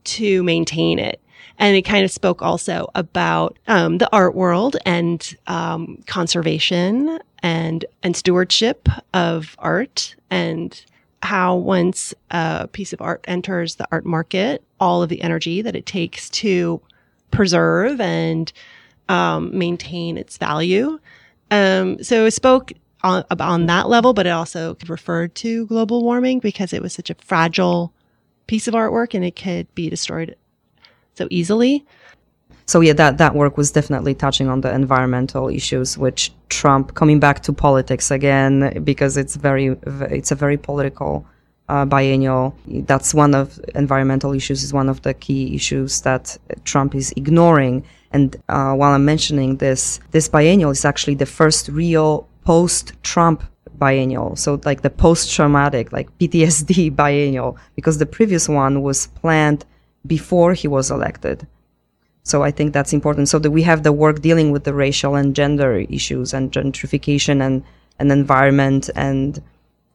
[0.05, 1.21] to maintain it.
[1.59, 7.85] And it kind of spoke also about um, the art world and um, conservation and
[8.03, 10.85] and stewardship of art and
[11.23, 15.75] how once a piece of art enters the art market, all of the energy that
[15.75, 16.81] it takes to
[17.31, 18.53] preserve and
[19.09, 20.99] um, maintain its value.
[21.51, 26.41] Um, so it spoke on, on that level, but it also referred to global warming
[26.41, 27.93] because it was such a fragile
[28.47, 30.37] piece of artwork and it could be destroyed
[31.15, 31.85] so easily.
[32.67, 37.19] So yeah, that that work was definitely touching on the environmental issues, which Trump coming
[37.19, 39.77] back to politics again because it's very
[40.11, 41.25] it's a very political
[41.71, 42.55] uh, biennial.
[42.67, 47.85] That's one of environmental issues is one of the key issues that Trump is ignoring.
[48.13, 53.43] And uh, while I'm mentioning this, this biennial is actually the first real post-Trump
[53.79, 54.35] biennial.
[54.37, 59.65] So like the post-traumatic, like PTSD biennial, because the previous one was planned
[60.07, 61.47] before he was elected.
[62.23, 63.29] So I think that's important.
[63.29, 67.41] So that we have the work dealing with the racial and gender issues and gentrification
[67.41, 67.63] and,
[67.99, 68.91] and environment.
[68.95, 69.43] And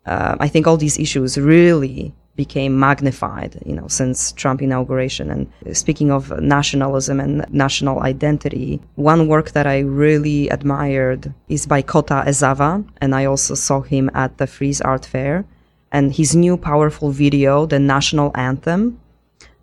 [0.05, 5.29] uh, I think all these issues really became magnified, you know, since Trump inauguration.
[5.29, 11.81] And speaking of nationalism and national identity, one work that I really admired is by
[11.81, 12.83] Kota Ezawa.
[13.01, 15.45] And I also saw him at the Frieze Art Fair.
[15.91, 18.99] And his new powerful video, the national anthem,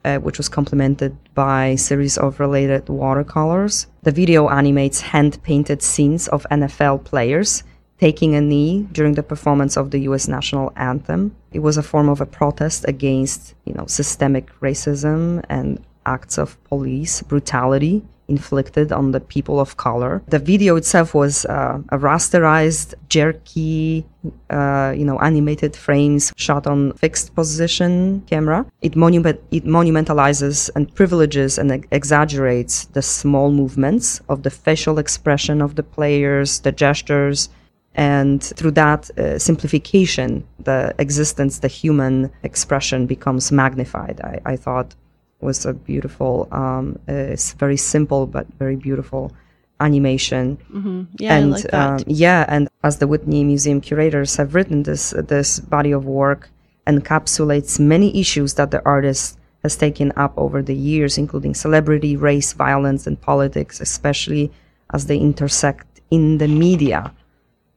[0.05, 3.89] uh, which was complemented by series of related watercolors.
[4.05, 7.65] The video animates hand painted scenes of NFL players
[8.01, 11.37] taking a knee during the performance of the US national anthem.
[11.53, 15.69] It was a form of a protest against, you know, systemic racism and
[16.07, 20.23] acts of police brutality inflicted on the people of color.
[20.29, 24.07] The video itself was uh, a rasterized, jerky,
[24.49, 28.65] uh, you know, animated frames shot on fixed position camera.
[28.81, 35.61] It, it monumentalizes and privileges and ex- exaggerates the small movements of the facial expression
[35.61, 37.49] of the players, the gestures,
[37.95, 44.21] and through that uh, simplification, the existence, the human expression becomes magnified.
[44.23, 44.95] I, I thought
[45.41, 49.33] was a beautiful, um, uh, very simple but very beautiful
[49.81, 50.59] animation.
[50.73, 51.03] Mm-hmm.
[51.19, 52.01] Yeah, and like that.
[52.01, 56.51] um, yeah, and as the Whitney Museum curators have written, this this body of work
[56.87, 62.53] encapsulates many issues that the artist has taken up over the years, including celebrity, race,
[62.53, 64.51] violence, and politics, especially
[64.93, 67.13] as they intersect in the media.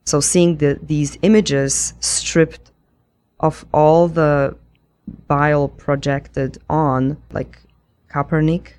[0.06, 2.72] So seeing the, these images stripped
[3.40, 4.56] of all the
[5.28, 7.60] bile projected on, like
[8.10, 8.74] Kaepernick,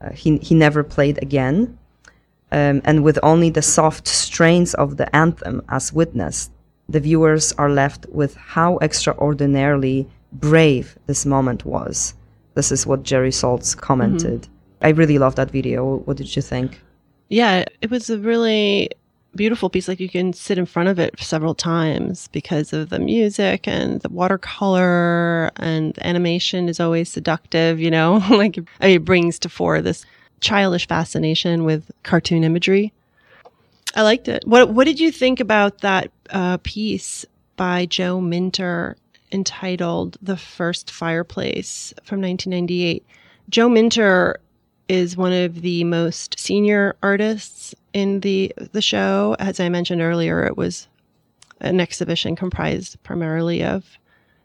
[0.00, 1.78] uh, he, he never played again.
[2.52, 6.50] Um, and with only the soft strains of the anthem as witness,
[6.88, 12.14] the viewers are left with how extraordinarily brave this moment was.
[12.54, 14.48] This is what Jerry Saltz commented.
[14.82, 15.96] I really love that video.
[15.96, 16.80] What did you think?
[17.28, 18.90] Yeah, it was a really
[19.36, 19.88] beautiful piece.
[19.88, 24.00] Like you can sit in front of it several times because of the music and
[24.00, 29.38] the watercolor and the animation is always seductive, you know, like I mean, it brings
[29.40, 30.04] to fore this
[30.40, 32.92] childish fascination with cartoon imagery.
[33.94, 34.46] I liked it.
[34.46, 37.24] What What did you think about that uh, piece
[37.56, 38.96] by Joe Minter
[39.30, 43.04] entitled "The First Fireplace" from 1998?
[43.50, 44.40] Joe Minter
[44.88, 49.36] is one of the most senior artists in the the show.
[49.38, 50.88] As I mentioned earlier, it was
[51.60, 53.98] an exhibition comprised primarily of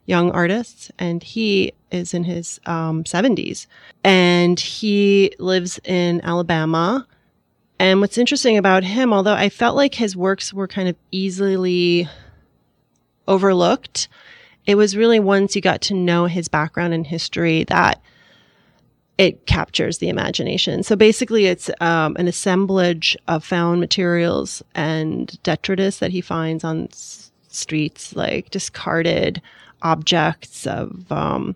[0.06, 3.66] young artists, and he is in his um, 70s,
[4.02, 7.06] and he lives in Alabama.
[7.78, 12.08] And what's interesting about him, although I felt like his works were kind of easily
[13.26, 14.08] overlooked,
[14.66, 18.02] it was really once you got to know his background and history that
[19.20, 20.82] it captures the imagination.
[20.82, 26.88] So basically, it's um, an assemblage of found materials and detritus that he finds on
[26.90, 29.42] s- streets, like discarded
[29.82, 31.54] objects of um,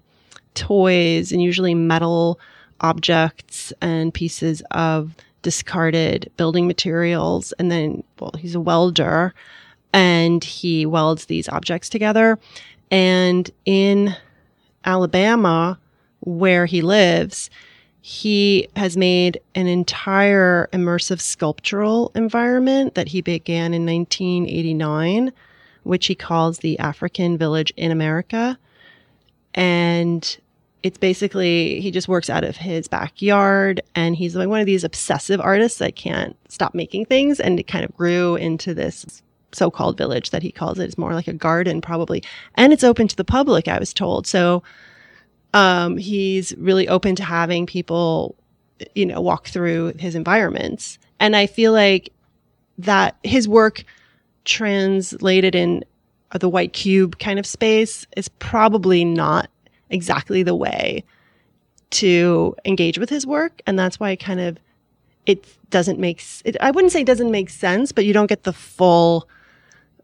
[0.53, 2.39] toys and usually metal
[2.83, 7.53] objects and pieces of discarded building materials.
[7.53, 9.33] And then, well, he's a welder
[9.95, 12.39] and he welds these objects together.
[12.91, 14.15] And in
[14.85, 15.79] Alabama,
[16.25, 17.51] where he lives,
[18.01, 25.33] he has made an entire immersive sculptural environment that he began in 1989,
[25.85, 28.59] which he calls the African Village in America.
[29.55, 30.37] And
[30.83, 34.85] it's basically, he just works out of his backyard and he's like one of these
[34.85, 37.41] obsessive artists that can't stop making things.
[37.41, 39.23] And it kind of grew into this
[39.53, 40.85] so called village that he calls it.
[40.85, 42.23] It's more like a garden, probably.
[42.57, 44.27] And it's open to the public, I was told.
[44.27, 44.63] So,
[45.55, 48.37] um, he's really open to having people
[48.95, 50.99] you know, walk through his environments.
[51.21, 52.13] And I feel like
[52.79, 53.85] that his work
[54.45, 55.85] translated in
[56.39, 59.49] the white cube kind of space is probably not
[59.91, 61.05] exactly the way
[61.91, 63.63] to engage with his work.
[63.67, 64.59] And that's why it kind of,
[65.27, 68.43] it doesn't make, it, I wouldn't say it doesn't make sense, but you don't get
[68.43, 69.29] the full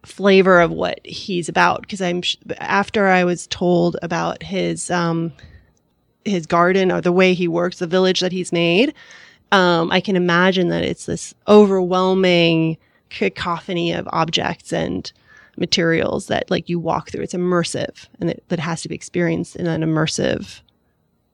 [0.04, 1.88] flavor of what he's about.
[1.88, 5.32] Cause I'm, sh- after I was told about his, um,
[6.24, 8.94] his garden or the way he works, the village that he's made,
[9.52, 12.76] um, I can imagine that it's this overwhelming
[13.10, 15.12] cacophony of objects and
[15.56, 17.22] materials that like you walk through.
[17.22, 20.60] It's immersive and it, that has to be experienced in an immersive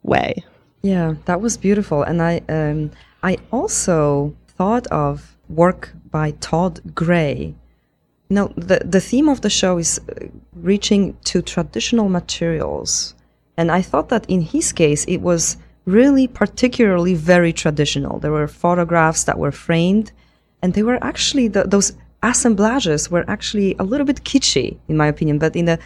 [0.03, 0.45] way.
[0.83, 2.03] Yeah, that was beautiful.
[2.03, 2.91] And I um,
[3.23, 7.55] I also thought of work by Todd Gray.
[8.29, 13.15] No, the the theme of the show is uh, reaching to traditional materials,
[13.57, 18.19] and I thought that in his case it was really particularly very traditional.
[18.19, 20.11] There were photographs that were framed,
[20.61, 25.07] and they were actually the, those assemblages were actually a little bit kitschy, in my
[25.07, 25.79] opinion, but in a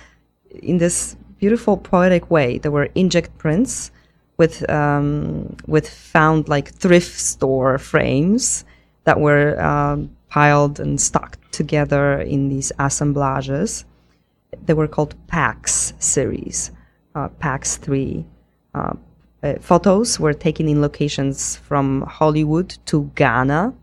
[0.62, 2.59] in this beautiful poetic way.
[2.59, 3.91] There were inkjet prints
[4.38, 8.64] with um, with found like thrift store frames
[9.05, 13.85] that were um, piled and stacked together in these assemblages.
[14.64, 16.70] They were called PAX series,
[17.14, 18.24] uh, PAX three.
[18.74, 18.95] Uh,
[19.43, 23.74] uh, photos were taken in locations from Hollywood to Ghana,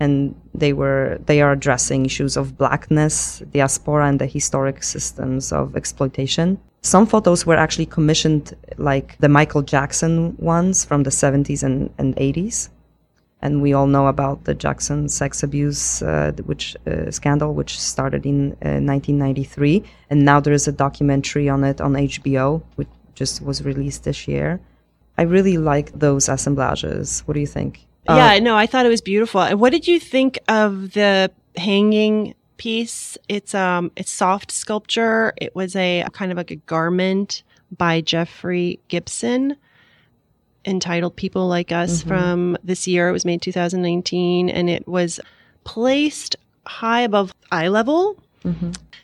[0.00, 5.76] and they were they are addressing issues of blackness, diaspora, and the historic systems of
[5.76, 6.58] exploitation.
[6.82, 12.14] Some photos were actually commissioned, like the Michael Jackson ones from the 70s and, and
[12.14, 12.68] 80s,
[13.46, 18.26] and we all know about the Jackson sex abuse, uh, which uh, scandal, which started
[18.26, 23.40] in uh, 1993, and now there is a documentary on it on HBO, which just
[23.40, 24.60] was released this year.
[25.16, 27.20] I really like those assemblages.
[27.26, 27.86] What do you think?
[28.08, 29.40] yeah, no, I thought it was beautiful.
[29.40, 33.16] And What did you think of the hanging piece?
[33.28, 35.32] It's um it's soft sculpture.
[35.36, 37.42] It was a kind of like a garment
[37.76, 39.56] by Jeffrey Gibson
[40.66, 43.08] entitled People Like Us from this year.
[43.08, 45.20] It was made 2019 and it was
[45.64, 46.36] placed
[46.66, 48.16] high above eye level.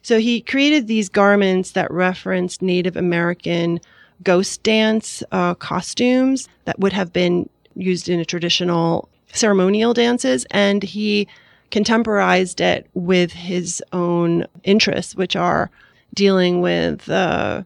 [0.03, 3.81] So he created these garments that referenced Native American
[4.23, 10.83] ghost dance uh, costumes that would have been used in a traditional ceremonial dances, and
[10.83, 11.27] he
[11.71, 15.71] contemporized it with his own interests, which are
[16.15, 17.09] dealing with.
[17.09, 17.63] Uh,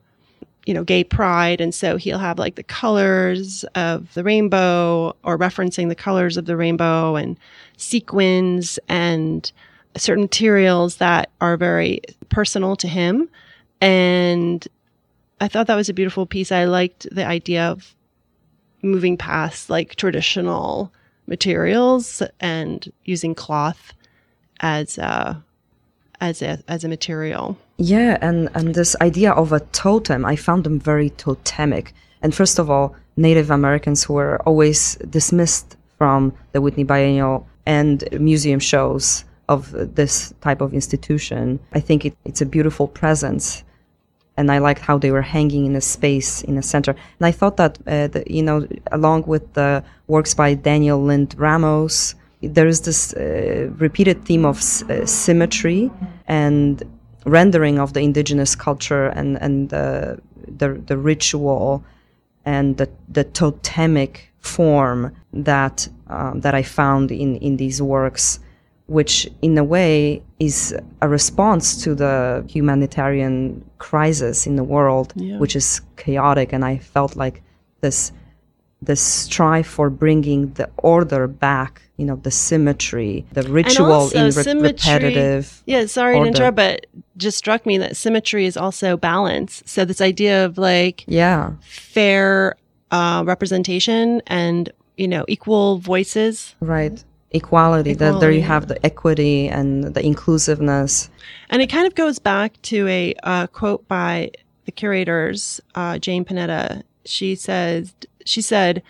[0.67, 1.61] you know, gay pride.
[1.61, 6.47] And so he'll have like the colors of the rainbow or referencing the colors of
[6.47, 7.39] the rainbow and
[7.77, 9.51] sequins and
[9.97, 13.29] certain materials that are very personal to him.
[13.81, 14.67] And
[15.41, 16.51] I thought that was a beautiful piece.
[16.51, 17.95] I liked the idea of
[18.83, 20.93] moving past like traditional
[21.27, 23.93] materials and using cloth
[24.61, 25.43] as a,
[26.21, 27.57] as a, as a material.
[27.79, 31.95] Yeah, and, and this idea of a totem, I found them very totemic.
[32.23, 38.61] And first of all, Native Americans were always dismissed from the Whitney Biennial and museum
[38.61, 41.59] shows of this type of institution.
[41.73, 43.62] I think it, it's a beautiful presence.
[44.37, 46.91] And I liked how they were hanging in a space in the center.
[46.91, 51.35] And I thought that, uh, the, you know, along with the works by Daniel Lind
[51.39, 52.14] Ramos,
[52.47, 55.90] there is this uh, repeated theme of s- uh, symmetry
[56.26, 56.82] and
[57.24, 60.18] rendering of the indigenous culture and and the
[60.59, 61.82] the, the ritual
[62.44, 68.38] and the, the totemic form that um, that I found in in these works,
[68.86, 75.38] which in a way is a response to the humanitarian crisis in the world, Yeah.
[75.38, 77.42] which is chaotic, and I felt like
[77.80, 78.12] this
[78.82, 84.24] this strive for bringing the order back, you know, the symmetry, the ritual also in
[84.26, 85.62] re- symmetry- repetitive.
[85.66, 86.86] Yeah, sorry to interrupt, but
[87.16, 89.62] just struck me that symmetry is also balance.
[89.66, 92.57] So this idea of like Yeah, fair
[92.90, 97.03] uh, representation and you know equal voices, right.
[97.32, 97.92] Equality.
[97.94, 101.11] That there you have the equity and the inclusiveness.
[101.51, 104.30] and it kind of goes back to a uh, quote by
[104.64, 106.82] the curators, uh, Jane Panetta.
[107.05, 107.94] She says
[108.24, 108.82] she said.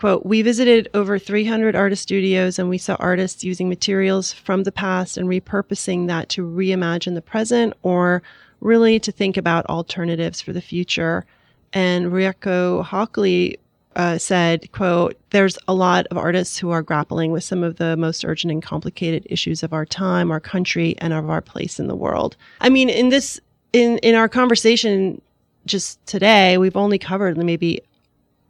[0.00, 4.72] Quote, we visited over 300 artist studios and we saw artists using materials from the
[4.72, 8.22] past and repurposing that to reimagine the present or
[8.60, 11.26] really to think about alternatives for the future.
[11.74, 13.58] And Rujeko Hockley
[13.94, 17.94] uh, said, quote, there's a lot of artists who are grappling with some of the
[17.98, 21.88] most urgent and complicated issues of our time, our country, and of our place in
[21.88, 22.38] the world.
[22.62, 23.38] I mean, in this,
[23.74, 25.20] in, in our conversation
[25.66, 27.82] just today, we've only covered maybe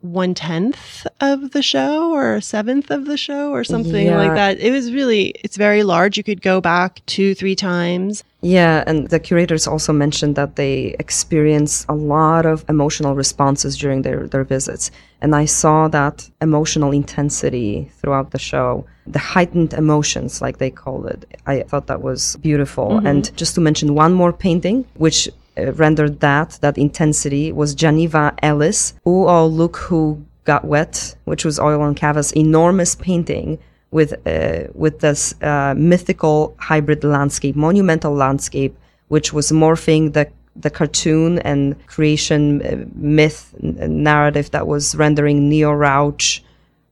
[0.01, 4.17] one tenth of the show or a seventh of the show or something Yeah.
[4.17, 4.59] like that.
[4.59, 6.17] It was really, it's very large.
[6.17, 8.25] You could go back two, three times.
[8.41, 14.01] Yeah, and the curators also mentioned that they experience a lot of emotional responses during
[14.03, 14.91] their, their visits.
[15.21, 21.07] And I saw that emotional intensity throughout the show, the heightened emotions, like they called
[21.07, 21.27] it.
[21.47, 22.89] I thought that was beautiful.
[22.89, 23.07] Mm-hmm.
[23.07, 25.29] And just to mention one more painting, which
[25.75, 31.81] rendered that, that intensity, was Janiva Ellis, Oh, Look Who Got Wet, which was oil
[31.83, 33.59] on canvas, enormous painting
[33.91, 38.77] with uh, with this uh, mythical hybrid landscape, monumental landscape,
[39.09, 45.49] which was morphing the the cartoon and creation uh, myth n- narrative that was rendering
[45.49, 46.43] Neo Rauch,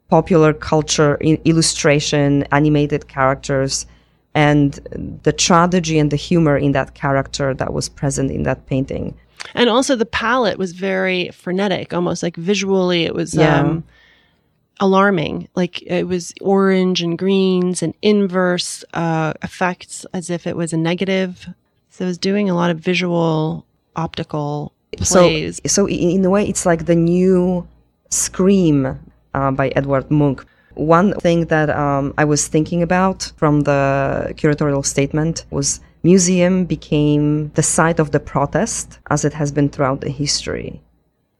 [0.08, 3.86] popular culture illustration, animated characters,
[4.38, 4.70] and
[5.26, 9.06] the tragedy and the humor in that character that was present in that painting.
[9.54, 13.60] And also the palette was very frenetic, almost like visually it was Yeah.
[13.60, 13.84] um,
[14.80, 15.48] alarming.
[15.60, 20.76] Like it was orange and greens and inverse uh, effects as if it was a
[20.76, 21.32] negative.
[21.90, 23.64] So it was doing a lot of visual
[23.96, 25.60] optical plays.
[25.64, 27.66] So, so in, a way, it's like the new
[28.10, 28.98] Scream
[29.34, 30.40] uh, by Edward Munch.
[30.78, 37.50] One thing that um, I was thinking about from the curatorial statement was museum became
[37.54, 40.80] the site of the protest as it has been throughout the history.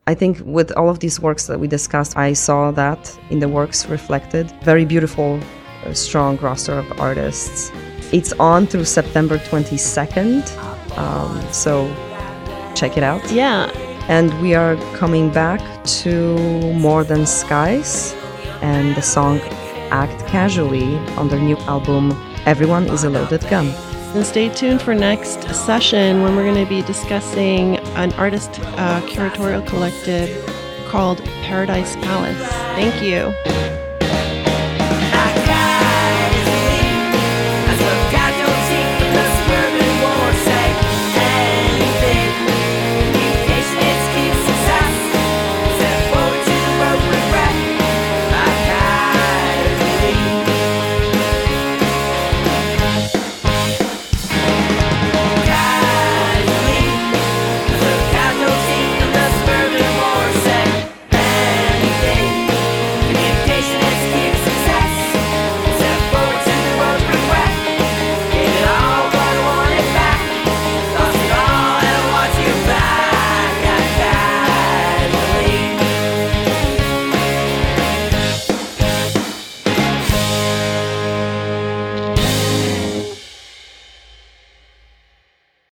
[0.08, 3.48] I think with all of these works that we discussed, I saw that in the
[3.48, 4.50] works reflected.
[4.64, 5.38] Very beautiful,
[5.84, 7.70] uh, strong roster of artists.
[8.10, 10.50] It's on through September 22nd,
[10.98, 11.86] um, so
[12.74, 13.22] check it out.
[13.30, 13.70] yeah.
[14.08, 15.60] And we are coming back
[16.02, 16.36] to
[16.72, 18.16] More Than Skies
[18.62, 19.40] and the song
[19.90, 22.12] Act Casually on their new album
[22.46, 23.66] Everyone is a Loaded Gun.
[24.14, 29.02] And stay tuned for next session when we're going to be discussing an artist uh,
[29.02, 30.28] curatorial collective
[30.86, 32.38] called Paradise Palace.
[32.74, 33.87] Thank you.